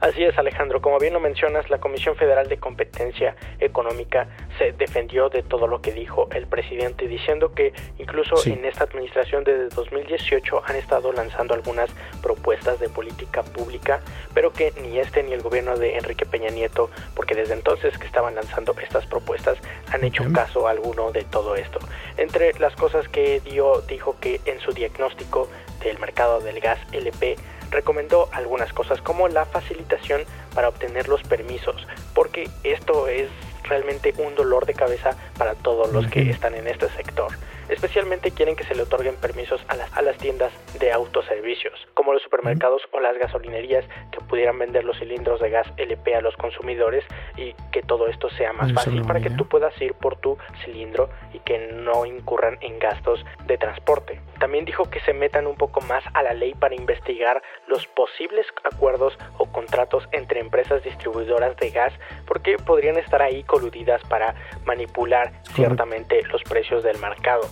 Así 0.00 0.22
es, 0.22 0.38
Alejandro. 0.38 0.80
Como 0.80 0.98
bien 0.98 1.12
lo 1.12 1.18
mencionas, 1.18 1.68
la 1.70 1.78
Comisión 1.78 2.14
Federal 2.14 2.48
de 2.48 2.58
Competencia 2.58 3.34
Económica 3.58 4.28
se 4.56 4.70
defendió 4.72 5.28
de 5.28 5.42
todo 5.42 5.66
lo 5.66 5.80
que 5.80 5.92
dijo 5.92 6.28
el 6.32 6.46
presidente, 6.46 7.08
diciendo 7.08 7.52
que 7.52 7.72
incluso 7.98 8.36
en 8.46 8.64
esta 8.64 8.84
administración 8.84 9.42
desde 9.42 9.68
2018 9.74 10.62
han 10.64 10.76
estado 10.76 11.12
lanzando 11.12 11.54
algunas 11.54 11.90
propuestas 12.22 12.78
de 12.78 12.88
política 12.88 13.42
pública, 13.42 14.00
pero 14.34 14.52
que 14.52 14.72
ni 14.80 15.00
este 15.00 15.24
ni 15.24 15.32
el 15.32 15.42
gobierno 15.42 15.76
de 15.76 15.96
Enrique 15.96 16.26
Peña 16.26 16.50
Nieto, 16.50 16.90
porque 17.16 17.34
desde 17.34 17.54
entonces 17.54 17.98
que 17.98 18.06
estaban 18.06 18.36
lanzando 18.36 18.76
estas 18.80 19.04
propuestas, 19.06 19.58
han 19.92 20.04
hecho 20.04 20.24
caso 20.32 20.68
alguno 20.68 21.10
de 21.10 21.24
todo 21.24 21.56
esto. 21.56 21.80
Entre 22.16 22.52
las 22.60 22.76
cosas 22.76 23.08
que 23.08 23.40
dio, 23.40 23.80
dijo 23.82 24.16
que 24.20 24.40
en 24.44 24.60
su 24.60 24.72
diagnóstico 24.72 25.48
del 25.82 25.98
mercado 25.98 26.40
del 26.40 26.60
gas 26.60 26.78
LP, 26.92 27.36
recomendó 27.70 28.28
algunas 28.32 28.72
cosas 28.72 29.00
como 29.00 29.28
la 29.28 29.46
facilitación 29.46 30.22
para 30.54 30.68
obtener 30.68 31.08
los 31.08 31.22
permisos, 31.22 31.86
porque 32.14 32.48
esto 32.64 33.08
es 33.08 33.28
realmente 33.64 34.14
un 34.18 34.34
dolor 34.34 34.66
de 34.66 34.74
cabeza 34.74 35.16
para 35.36 35.54
todos 35.54 35.92
los 35.92 36.06
que 36.06 36.30
están 36.30 36.54
en 36.54 36.66
este 36.66 36.88
sector. 36.90 37.32
Especialmente 37.68 38.30
quieren 38.30 38.56
que 38.56 38.64
se 38.64 38.74
le 38.74 38.82
otorguen 38.82 39.16
permisos 39.16 39.60
a 39.68 39.76
las, 39.76 39.94
a 39.96 40.02
las 40.02 40.16
tiendas 40.18 40.52
de 40.78 40.92
autoservicios, 40.92 41.86
como 41.94 42.12
los 42.12 42.22
supermercados 42.22 42.82
o 42.92 43.00
las 43.00 43.16
gasolinerías 43.18 43.84
que 44.10 44.20
pudieran 44.20 44.58
vender 44.58 44.84
los 44.84 44.98
cilindros 44.98 45.40
de 45.40 45.50
gas 45.50 45.66
LP 45.76 46.14
a 46.14 46.20
los 46.20 46.36
consumidores 46.36 47.04
y 47.36 47.54
que 47.72 47.82
todo 47.82 48.08
esto 48.08 48.30
sea 48.30 48.52
más 48.52 48.72
fácil 48.72 49.02
para 49.02 49.20
que 49.20 49.30
tú 49.30 49.46
puedas 49.46 49.78
ir 49.80 49.94
por 49.94 50.16
tu 50.16 50.38
cilindro 50.64 51.10
y 51.32 51.40
que 51.40 51.58
no 51.72 52.06
incurran 52.06 52.58
en 52.60 52.78
gastos 52.78 53.24
de 53.46 53.58
transporte. 53.58 54.20
También 54.38 54.64
dijo 54.64 54.88
que 54.90 55.00
se 55.00 55.12
metan 55.12 55.46
un 55.46 55.56
poco 55.56 55.80
más 55.82 56.04
a 56.14 56.22
la 56.22 56.34
ley 56.34 56.54
para 56.54 56.74
investigar 56.74 57.42
los 57.66 57.86
posibles 57.86 58.46
acuerdos 58.64 59.18
o 59.38 59.46
contratos 59.46 60.08
entre 60.12 60.40
empresas 60.40 60.82
distribuidoras 60.82 61.56
de 61.56 61.70
gas 61.70 61.92
porque 62.26 62.56
podrían 62.56 62.96
estar 62.96 63.22
ahí 63.22 63.42
coludidas 63.44 64.02
para 64.08 64.34
manipular 64.64 65.32
ciertamente 65.54 66.22
los 66.24 66.42
precios 66.44 66.82
del 66.82 66.98
mercado. 66.98 67.48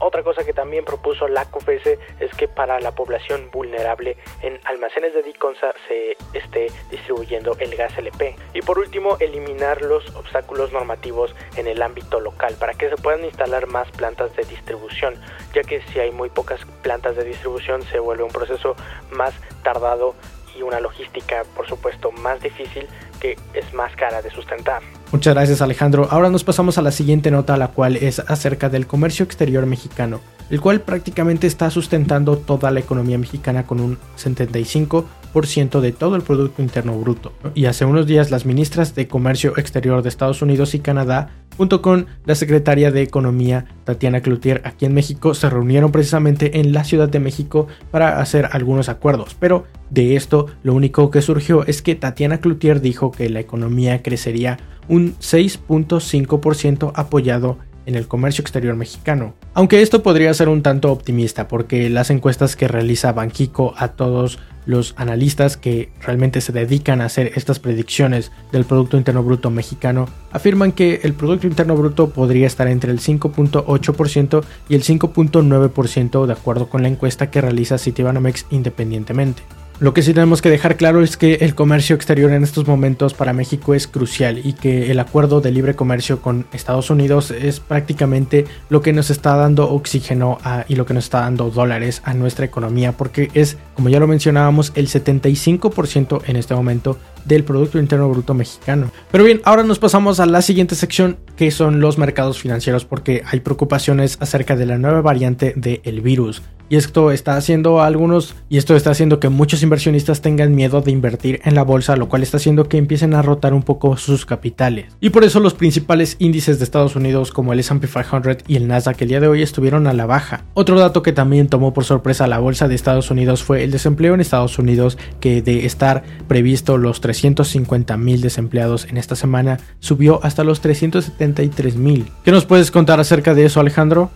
Otra 0.00 0.22
cosa 0.22 0.44
que 0.44 0.52
también 0.52 0.84
propuso 0.84 1.26
la 1.28 1.44
COFESE 1.46 1.98
es 2.20 2.30
que 2.36 2.46
para 2.46 2.80
la 2.80 2.92
población 2.92 3.50
vulnerable 3.50 4.16
en 4.42 4.60
almacenes 4.64 5.12
de 5.14 5.22
Diconsa 5.22 5.72
se 5.88 6.16
esté 6.34 6.68
distribuyendo 6.90 7.56
el 7.58 7.74
gas 7.74 7.96
LP. 7.98 8.36
Y 8.54 8.62
por 8.62 8.78
último, 8.78 9.16
eliminar 9.18 9.82
los 9.82 10.14
obstáculos 10.14 10.72
normativos 10.72 11.34
en 11.56 11.66
el 11.66 11.82
ámbito 11.82 12.20
local 12.20 12.54
para 12.60 12.74
que 12.74 12.88
se 12.88 12.96
puedan 12.96 13.24
instalar 13.24 13.66
más 13.66 13.90
plantas 13.90 14.34
de 14.36 14.44
distribución, 14.44 15.20
ya 15.52 15.62
que 15.62 15.82
si 15.82 15.98
hay 15.98 16.12
muy 16.12 16.30
pocas 16.30 16.60
plantas 16.82 17.16
de 17.16 17.24
distribución 17.24 17.82
se 17.82 17.98
vuelve 17.98 18.22
un 18.22 18.30
proceso 18.30 18.76
más 19.10 19.34
tardado 19.62 20.14
y 20.56 20.62
una 20.62 20.80
logística, 20.80 21.44
por 21.56 21.68
supuesto, 21.68 22.10
más 22.12 22.40
difícil 22.40 22.88
que 23.20 23.36
es 23.54 23.72
más 23.74 23.94
cara 23.96 24.22
de 24.22 24.30
sustentar. 24.30 24.82
Muchas 25.10 25.34
gracias 25.34 25.62
Alejandro. 25.62 26.06
Ahora 26.10 26.28
nos 26.28 26.44
pasamos 26.44 26.76
a 26.76 26.82
la 26.82 26.92
siguiente 26.92 27.30
nota, 27.30 27.56
la 27.56 27.68
cual 27.68 27.96
es 27.96 28.18
acerca 28.18 28.68
del 28.68 28.86
comercio 28.86 29.24
exterior 29.24 29.64
mexicano, 29.64 30.20
el 30.50 30.60
cual 30.60 30.82
prácticamente 30.82 31.46
está 31.46 31.70
sustentando 31.70 32.36
toda 32.36 32.70
la 32.70 32.80
economía 32.80 33.16
mexicana 33.16 33.64
con 33.64 33.80
un 33.80 33.96
75% 34.18 35.80
de 35.80 35.92
todo 35.92 36.14
el 36.14 36.20
Producto 36.20 36.60
Interno 36.60 36.98
Bruto. 36.98 37.32
Y 37.54 37.64
hace 37.64 37.86
unos 37.86 38.06
días 38.06 38.30
las 38.30 38.44
ministras 38.44 38.94
de 38.94 39.08
Comercio 39.08 39.56
Exterior 39.56 40.02
de 40.02 40.10
Estados 40.10 40.42
Unidos 40.42 40.74
y 40.74 40.80
Canadá, 40.80 41.30
junto 41.56 41.80
con 41.80 42.06
la 42.26 42.34
secretaria 42.34 42.90
de 42.90 43.00
Economía 43.00 43.64
Tatiana 43.84 44.20
Cloutier 44.20 44.60
aquí 44.66 44.84
en 44.84 44.92
México, 44.92 45.32
se 45.32 45.48
reunieron 45.48 45.90
precisamente 45.90 46.60
en 46.60 46.74
la 46.74 46.84
Ciudad 46.84 47.08
de 47.08 47.18
México 47.18 47.66
para 47.90 48.20
hacer 48.20 48.50
algunos 48.52 48.90
acuerdos. 48.90 49.34
Pero 49.40 49.64
de 49.88 50.16
esto 50.16 50.48
lo 50.62 50.74
único 50.74 51.10
que 51.10 51.22
surgió 51.22 51.64
es 51.64 51.80
que 51.80 51.94
Tatiana 51.94 52.40
Cloutier 52.40 52.82
dijo 52.82 53.10
que 53.10 53.30
la 53.30 53.40
economía 53.40 54.02
crecería 54.02 54.58
un 54.88 55.16
6.5% 55.18 56.92
apoyado 56.94 57.58
en 57.88 57.94
el 57.94 58.06
comercio 58.06 58.42
exterior 58.42 58.76
mexicano. 58.76 59.34
Aunque 59.54 59.80
esto 59.80 60.02
podría 60.02 60.34
ser 60.34 60.50
un 60.50 60.62
tanto 60.62 60.92
optimista 60.92 61.48
porque 61.48 61.88
las 61.88 62.10
encuestas 62.10 62.54
que 62.54 62.68
realiza 62.68 63.12
Banquico 63.12 63.72
a 63.78 63.88
todos 63.88 64.38
los 64.66 64.92
analistas 64.98 65.56
que 65.56 65.90
realmente 66.02 66.42
se 66.42 66.52
dedican 66.52 67.00
a 67.00 67.06
hacer 67.06 67.32
estas 67.34 67.58
predicciones 67.58 68.30
del 68.52 68.66
Producto 68.66 68.98
Interno 68.98 69.22
Bruto 69.22 69.50
mexicano 69.50 70.06
afirman 70.30 70.72
que 70.72 71.00
el 71.02 71.14
Producto 71.14 71.46
Interno 71.46 71.74
Bruto 71.74 72.10
podría 72.10 72.46
estar 72.46 72.68
entre 72.68 72.92
el 72.92 73.00
5.8% 73.00 74.44
y 74.68 74.74
el 74.74 74.82
5.9% 74.82 76.26
de 76.26 76.32
acuerdo 76.34 76.68
con 76.68 76.82
la 76.82 76.88
encuesta 76.88 77.30
que 77.30 77.40
realiza 77.40 77.78
Citibanamex 77.78 78.44
independientemente. 78.50 79.42
Lo 79.80 79.94
que 79.94 80.02
sí 80.02 80.12
tenemos 80.12 80.42
que 80.42 80.50
dejar 80.50 80.76
claro 80.76 81.02
es 81.02 81.16
que 81.16 81.34
el 81.34 81.54
comercio 81.54 81.94
exterior 81.94 82.32
en 82.32 82.42
estos 82.42 82.66
momentos 82.66 83.14
para 83.14 83.32
México 83.32 83.74
es 83.74 83.86
crucial 83.86 84.40
y 84.42 84.54
que 84.54 84.90
el 84.90 84.98
acuerdo 84.98 85.40
de 85.40 85.52
libre 85.52 85.76
comercio 85.76 86.20
con 86.20 86.46
Estados 86.52 86.90
Unidos 86.90 87.30
es 87.30 87.60
prácticamente 87.60 88.44
lo 88.70 88.82
que 88.82 88.92
nos 88.92 89.10
está 89.10 89.36
dando 89.36 89.70
oxígeno 89.70 90.38
y 90.66 90.74
lo 90.74 90.84
que 90.84 90.94
nos 90.94 91.04
está 91.04 91.20
dando 91.20 91.50
dólares 91.50 92.02
a 92.04 92.12
nuestra 92.14 92.44
economía 92.44 92.90
porque 92.90 93.30
es, 93.34 93.56
como 93.74 93.88
ya 93.88 94.00
lo 94.00 94.08
mencionábamos, 94.08 94.72
el 94.74 94.88
75% 94.88 96.22
en 96.26 96.34
este 96.34 96.56
momento 96.56 96.98
del 97.28 97.44
Producto 97.44 97.78
Interno 97.78 98.08
Bruto 98.08 98.34
Mexicano. 98.34 98.90
Pero 99.10 99.24
bien, 99.24 99.40
ahora 99.44 99.62
nos 99.62 99.78
pasamos 99.78 100.18
a 100.18 100.26
la 100.26 100.42
siguiente 100.42 100.74
sección 100.74 101.18
que 101.36 101.50
son 101.50 101.80
los 101.80 101.98
mercados 101.98 102.40
financieros 102.40 102.84
porque 102.84 103.22
hay 103.24 103.40
preocupaciones 103.40 104.16
acerca 104.20 104.56
de 104.56 104.66
la 104.66 104.78
nueva 104.78 105.02
variante 105.02 105.52
del 105.56 105.80
de 105.82 106.00
virus. 106.00 106.42
Y 106.70 106.76
esto 106.76 107.12
está 107.12 107.34
haciendo 107.36 107.80
algunos, 107.80 108.34
y 108.50 108.58
esto 108.58 108.76
está 108.76 108.90
haciendo 108.90 109.20
que 109.20 109.30
muchos 109.30 109.62
inversionistas 109.62 110.20
tengan 110.20 110.54
miedo 110.54 110.82
de 110.82 110.90
invertir 110.90 111.40
en 111.44 111.54
la 111.54 111.62
bolsa, 111.62 111.96
lo 111.96 112.10
cual 112.10 112.22
está 112.22 112.36
haciendo 112.36 112.68
que 112.68 112.76
empiecen 112.76 113.14
a 113.14 113.22
rotar 113.22 113.54
un 113.54 113.62
poco 113.62 113.96
sus 113.96 114.26
capitales. 114.26 114.84
Y 115.00 115.08
por 115.08 115.24
eso 115.24 115.40
los 115.40 115.54
principales 115.54 116.16
índices 116.18 116.58
de 116.58 116.64
Estados 116.64 116.94
Unidos 116.94 117.32
como 117.32 117.54
el 117.54 117.60
S&P 117.60 117.88
500 117.88 118.44
y 118.48 118.56
el 118.56 118.68
Nasdaq 118.68 119.00
el 119.00 119.08
día 119.08 119.20
de 119.20 119.28
hoy 119.28 119.40
estuvieron 119.40 119.86
a 119.86 119.94
la 119.94 120.04
baja. 120.04 120.44
Otro 120.52 120.78
dato 120.78 121.02
que 121.02 121.14
también 121.14 121.48
tomó 121.48 121.72
por 121.72 121.86
sorpresa 121.86 122.26
la 122.26 122.38
bolsa 122.38 122.68
de 122.68 122.74
Estados 122.74 123.10
Unidos 123.10 123.42
fue 123.42 123.64
el 123.64 123.70
desempleo 123.70 124.12
en 124.12 124.20
Estados 124.20 124.58
Unidos 124.58 124.98
que 125.20 125.40
de 125.40 125.64
estar 125.64 126.02
previsto 126.26 126.76
los 126.76 127.00
3 127.00 127.17
350.000 127.22 128.20
desempleados 128.20 128.86
en 128.86 128.96
esta 128.96 129.16
semana 129.16 129.58
subió 129.80 130.20
hasta 130.22 130.44
los 130.44 130.62
373.000. 130.62 132.08
¿Qué 132.24 132.30
nos 132.30 132.46
puedes 132.46 132.70
contar 132.70 133.00
acerca 133.00 133.34
de 133.34 133.46
eso, 133.46 133.60
Alejandro? 133.60 134.10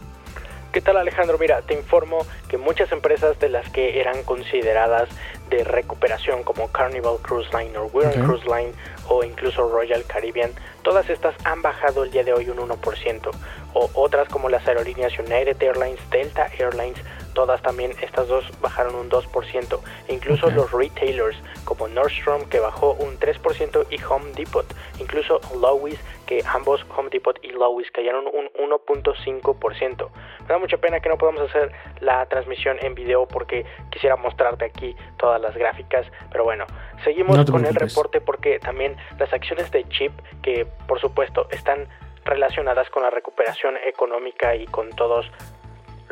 ¿Qué 0.73 0.81
tal 0.81 0.97
Alejandro? 0.97 1.37
Mira, 1.39 1.61
te 1.61 1.75
informo 1.75 2.25
que 2.49 2.57
muchas 2.57 2.91
empresas 2.93 3.39
de 3.39 3.51
las 3.51 3.69
que 3.69 4.01
eran 4.01 4.23
consideradas 4.23 5.11
de 5.53 5.65
recuperación 5.65 6.43
como 6.43 6.73
Carnival 6.73 7.19
Cruise 7.23 7.53
Line, 7.53 7.73
Norwegian 7.73 8.25
Cruise 8.25 8.47
Line 8.47 8.73
o 9.09 9.23
incluso 9.23 9.69
Royal 9.69 10.03
Caribbean, 10.05 10.51
todas 10.83 11.09
estas 11.11 11.35
han 11.45 11.61
bajado 11.61 12.05
el 12.05 12.11
día 12.11 12.25
de 12.25 12.33
hoy 12.33 12.49
un 12.49 12.57
1%, 12.57 13.31
o 13.75 13.91
otras 13.93 14.29
como 14.29 14.49
las 14.49 14.67
aerolíneas 14.67 15.19
United 15.19 15.63
Airlines, 15.63 16.01
Delta 16.11 16.47
Airlines, 16.59 16.99
todas 17.35 17.61
también, 17.61 17.93
estas 18.01 18.29
dos 18.29 18.45
bajaron 18.61 18.95
un 18.95 19.11
2%, 19.11 19.81
e 20.09 20.15
incluso 20.15 20.51
los 20.51 20.73
retailers 20.73 21.37
como 21.65 21.87
Nordstrom 21.87 22.49
que 22.49 22.59
bajó 22.59 22.95
un 22.95 23.19
3% 23.19 23.87
y 23.91 24.03
Home 24.05 24.33
Depot, 24.35 24.67
incluso 24.99 25.41
Lowe's 25.61 25.99
que 26.27 26.43
ambos 26.47 26.85
Home 26.97 27.11
Depot 27.11 27.39
y 27.43 27.49
Lowe's 27.49 27.91
cayeron 27.91 28.25
un 28.27 28.49
1.5%. 28.71 30.09
Me 30.43 30.49
da 30.49 30.59
mucha 30.59 30.77
pena 30.77 31.01
que 31.01 31.09
no 31.09 31.17
podamos 31.17 31.43
hacer 31.43 31.73
la 32.01 32.27
transmisión 32.27 32.77
en 32.81 32.95
video 32.95 33.27
porque 33.27 33.65
quisiera 33.91 34.17
mostrarte 34.17 34.65
aquí 34.65 34.97
todas 35.17 35.41
las 35.41 35.57
gráficas, 35.57 36.07
pero 36.31 36.45
bueno, 36.45 36.67
seguimos 37.05 37.51
con 37.51 37.65
el 37.65 37.75
reporte 37.75 38.21
porque 38.21 38.59
también 38.59 38.97
las 39.19 39.33
acciones 39.33 39.71
de 39.71 39.85
chip 39.89 40.13
que 40.43 40.67
por 40.87 41.01
supuesto 41.01 41.47
están 41.51 41.87
relacionadas 42.25 42.89
con 42.91 43.03
la 43.03 43.11
recuperación 43.11 43.77
económica 43.85 44.55
y 44.55 44.67
con 44.67 44.91
todos 44.91 45.31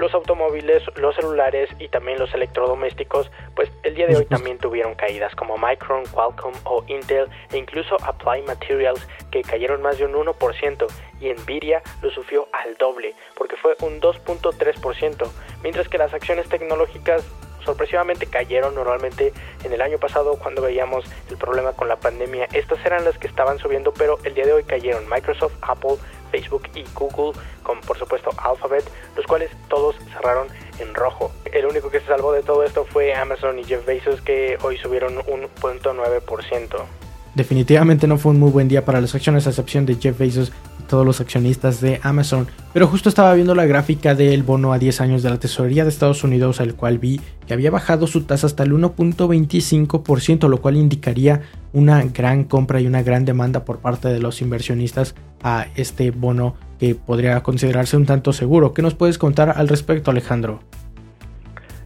los 0.00 0.14
automóviles, 0.14 0.82
los 0.96 1.14
celulares 1.14 1.68
y 1.78 1.88
también 1.88 2.18
los 2.18 2.32
electrodomésticos, 2.32 3.30
pues 3.54 3.70
el 3.82 3.94
día 3.94 4.06
de 4.06 4.16
hoy 4.16 4.24
también 4.24 4.56
tuvieron 4.58 4.94
caídas 4.94 5.34
como 5.34 5.58
Micron, 5.58 6.04
Qualcomm 6.06 6.54
o 6.64 6.82
Intel 6.86 7.28
e 7.52 7.58
incluso 7.58 7.96
Applied 8.02 8.46
Materials 8.46 9.06
que 9.30 9.42
cayeron 9.42 9.82
más 9.82 9.98
de 9.98 10.06
un 10.06 10.14
1% 10.14 10.86
y 11.20 11.30
Nvidia 11.32 11.82
lo 12.00 12.10
sufrió 12.10 12.48
al 12.52 12.76
doble 12.76 13.14
porque 13.36 13.56
fue 13.56 13.76
un 13.82 14.00
2.3%, 14.00 15.28
mientras 15.62 15.88
que 15.88 15.98
las 15.98 16.14
acciones 16.14 16.48
tecnológicas 16.48 17.22
sorpresivamente 17.64 18.26
cayeron 18.26 18.74
normalmente 18.74 19.34
en 19.64 19.72
el 19.72 19.82
año 19.82 19.98
pasado 19.98 20.38
cuando 20.38 20.62
veíamos 20.62 21.04
el 21.28 21.36
problema 21.36 21.72
con 21.74 21.88
la 21.88 21.96
pandemia. 21.96 22.48
Estas 22.54 22.84
eran 22.86 23.04
las 23.04 23.18
que 23.18 23.26
estaban 23.26 23.58
subiendo, 23.58 23.92
pero 23.92 24.18
el 24.24 24.34
día 24.34 24.46
de 24.46 24.54
hoy 24.54 24.64
cayeron 24.64 25.08
Microsoft, 25.08 25.54
Apple, 25.60 25.96
Facebook 26.30 26.68
y 26.74 26.84
Google, 26.94 27.38
con 27.62 27.80
por 27.80 27.98
supuesto 27.98 28.30
Alphabet, 28.38 28.84
los 29.16 29.26
cuales 29.26 29.50
todos 29.68 29.96
cerraron 30.12 30.48
en 30.78 30.94
rojo. 30.94 31.32
El 31.52 31.66
único 31.66 31.90
que 31.90 32.00
se 32.00 32.06
salvó 32.06 32.32
de 32.32 32.42
todo 32.42 32.64
esto 32.64 32.84
fue 32.84 33.14
Amazon 33.14 33.58
y 33.58 33.64
Jeff 33.64 33.84
Bezos 33.84 34.20
que 34.20 34.58
hoy 34.62 34.76
subieron 34.78 35.18
un 35.26 35.48
1.9%. 35.60 36.86
Definitivamente 37.34 38.08
no 38.08 38.18
fue 38.18 38.32
un 38.32 38.40
muy 38.40 38.50
buen 38.50 38.68
día 38.68 38.84
para 38.84 39.00
las 39.00 39.14
acciones 39.14 39.46
a 39.46 39.50
excepción 39.50 39.86
de 39.86 39.94
Jeff 39.94 40.18
Bezos 40.18 40.52
y 40.80 40.82
todos 40.84 41.06
los 41.06 41.20
accionistas 41.20 41.80
de 41.80 42.00
Amazon. 42.02 42.48
Pero 42.72 42.88
justo 42.88 43.08
estaba 43.08 43.34
viendo 43.34 43.54
la 43.54 43.66
gráfica 43.66 44.16
del 44.16 44.42
bono 44.42 44.72
a 44.72 44.78
10 44.78 45.00
años 45.00 45.22
de 45.22 45.30
la 45.30 45.38
tesorería 45.38 45.84
de 45.84 45.90
Estados 45.90 46.24
Unidos, 46.24 46.58
el 46.58 46.74
cual 46.74 46.98
vi 46.98 47.20
que 47.46 47.54
había 47.54 47.70
bajado 47.70 48.08
su 48.08 48.22
tasa 48.22 48.48
hasta 48.48 48.64
el 48.64 48.72
1.25%, 48.72 50.48
lo 50.48 50.60
cual 50.60 50.76
indicaría 50.76 51.42
una 51.72 52.02
gran 52.02 52.44
compra 52.44 52.80
y 52.80 52.86
una 52.86 53.02
gran 53.02 53.24
demanda 53.24 53.64
por 53.64 53.78
parte 53.78 54.08
de 54.08 54.18
los 54.18 54.42
inversionistas 54.42 55.14
a 55.42 55.66
este 55.76 56.10
bono 56.10 56.56
que 56.80 56.96
podría 56.96 57.42
considerarse 57.42 57.96
un 57.96 58.06
tanto 58.06 58.32
seguro. 58.32 58.74
¿Qué 58.74 58.82
nos 58.82 58.94
puedes 58.94 59.18
contar 59.18 59.54
al 59.56 59.68
respecto, 59.68 60.10
Alejandro? 60.10 60.60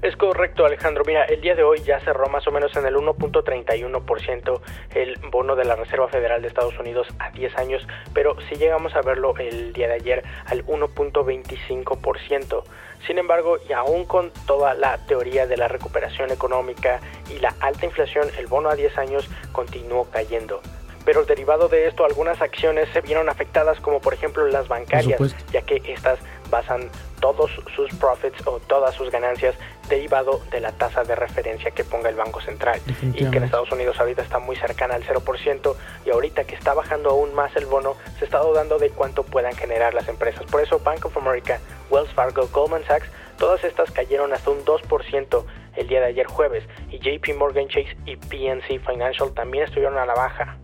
Es 0.04 0.16
correcto, 0.16 0.66
Alejandro. 0.66 1.02
Mira, 1.06 1.24
el 1.24 1.40
día 1.40 1.54
de 1.54 1.62
hoy 1.62 1.80
ya 1.80 1.98
cerró 2.00 2.28
más 2.28 2.46
o 2.46 2.50
menos 2.50 2.76
en 2.76 2.84
el 2.84 2.94
1.31% 2.94 4.60
el 4.94 5.18
bono 5.30 5.56
de 5.56 5.64
la 5.64 5.76
Reserva 5.76 6.08
Federal 6.08 6.42
de 6.42 6.48
Estados 6.48 6.78
Unidos 6.78 7.08
a 7.18 7.30
10 7.30 7.56
años, 7.56 7.86
pero 8.12 8.36
si 8.46 8.56
llegamos 8.56 8.94
a 8.96 9.00
verlo 9.00 9.32
el 9.38 9.72
día 9.72 9.88
de 9.88 9.94
ayer 9.94 10.22
al 10.44 10.62
1.25%. 10.66 12.64
Sin 13.06 13.16
embargo, 13.16 13.56
y 13.66 13.72
aún 13.72 14.04
con 14.04 14.30
toda 14.46 14.74
la 14.74 14.98
teoría 15.06 15.46
de 15.46 15.56
la 15.56 15.68
recuperación 15.68 16.30
económica 16.30 17.00
y 17.34 17.38
la 17.38 17.54
alta 17.60 17.86
inflación, 17.86 18.28
el 18.36 18.46
bono 18.46 18.68
a 18.68 18.74
10 18.74 18.98
años 18.98 19.30
continuó 19.52 20.10
cayendo 20.10 20.60
pero 21.04 21.24
derivado 21.24 21.68
de 21.68 21.86
esto 21.86 22.04
algunas 22.04 22.40
acciones 22.40 22.88
se 22.92 23.00
vieron 23.00 23.28
afectadas 23.28 23.78
como 23.80 24.00
por 24.00 24.14
ejemplo 24.14 24.46
las 24.46 24.68
bancarias, 24.68 25.20
ya 25.52 25.62
que 25.62 25.82
estas 25.86 26.18
basan 26.50 26.90
todos 27.20 27.50
sus 27.74 27.92
profits 27.94 28.46
o 28.46 28.60
todas 28.60 28.94
sus 28.94 29.10
ganancias 29.10 29.54
derivado 29.88 30.40
de 30.50 30.60
la 30.60 30.72
tasa 30.72 31.04
de 31.04 31.14
referencia 31.14 31.70
que 31.70 31.84
ponga 31.84 32.08
el 32.08 32.16
Banco 32.16 32.40
Central 32.40 32.80
y 33.14 33.24
que 33.30 33.36
en 33.36 33.44
Estados 33.44 33.70
Unidos 33.72 33.98
ahorita 33.98 34.22
está 34.22 34.38
muy 34.38 34.56
cercana 34.56 34.94
al 34.94 35.04
0% 35.04 35.74
y 36.04 36.10
ahorita 36.10 36.44
que 36.44 36.54
está 36.54 36.74
bajando 36.74 37.10
aún 37.10 37.34
más 37.34 37.54
el 37.56 37.66
bono 37.66 37.96
se 38.18 38.24
está 38.24 38.40
dudando 38.40 38.78
de 38.78 38.90
cuánto 38.90 39.22
puedan 39.22 39.54
generar 39.54 39.94
las 39.94 40.08
empresas. 40.08 40.44
Por 40.44 40.62
eso 40.62 40.78
Bank 40.80 41.04
of 41.04 41.16
America, 41.16 41.60
Wells 41.90 42.12
Fargo, 42.12 42.46
Goldman 42.48 42.84
Sachs, 42.84 43.08
todas 43.38 43.64
estas 43.64 43.90
cayeron 43.90 44.32
hasta 44.32 44.50
un 44.50 44.64
2% 44.64 45.44
el 45.76 45.88
día 45.88 46.00
de 46.00 46.06
ayer 46.06 46.26
jueves 46.26 46.64
y 46.90 46.98
JP 46.98 47.36
Morgan 47.36 47.68
Chase 47.68 47.96
y 48.06 48.16
PNC 48.16 48.80
Financial 48.86 49.32
también 49.34 49.64
estuvieron 49.64 49.98
a 49.98 50.06
la 50.06 50.14
baja. 50.14 50.56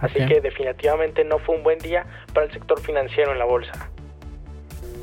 Así 0.00 0.24
que 0.26 0.40
definitivamente 0.40 1.24
no 1.24 1.38
fue 1.40 1.56
un 1.56 1.64
buen 1.64 1.78
día 1.78 2.06
para 2.32 2.46
el 2.46 2.52
sector 2.52 2.80
financiero 2.80 3.32
en 3.32 3.38
la 3.38 3.44
bolsa. 3.44 3.90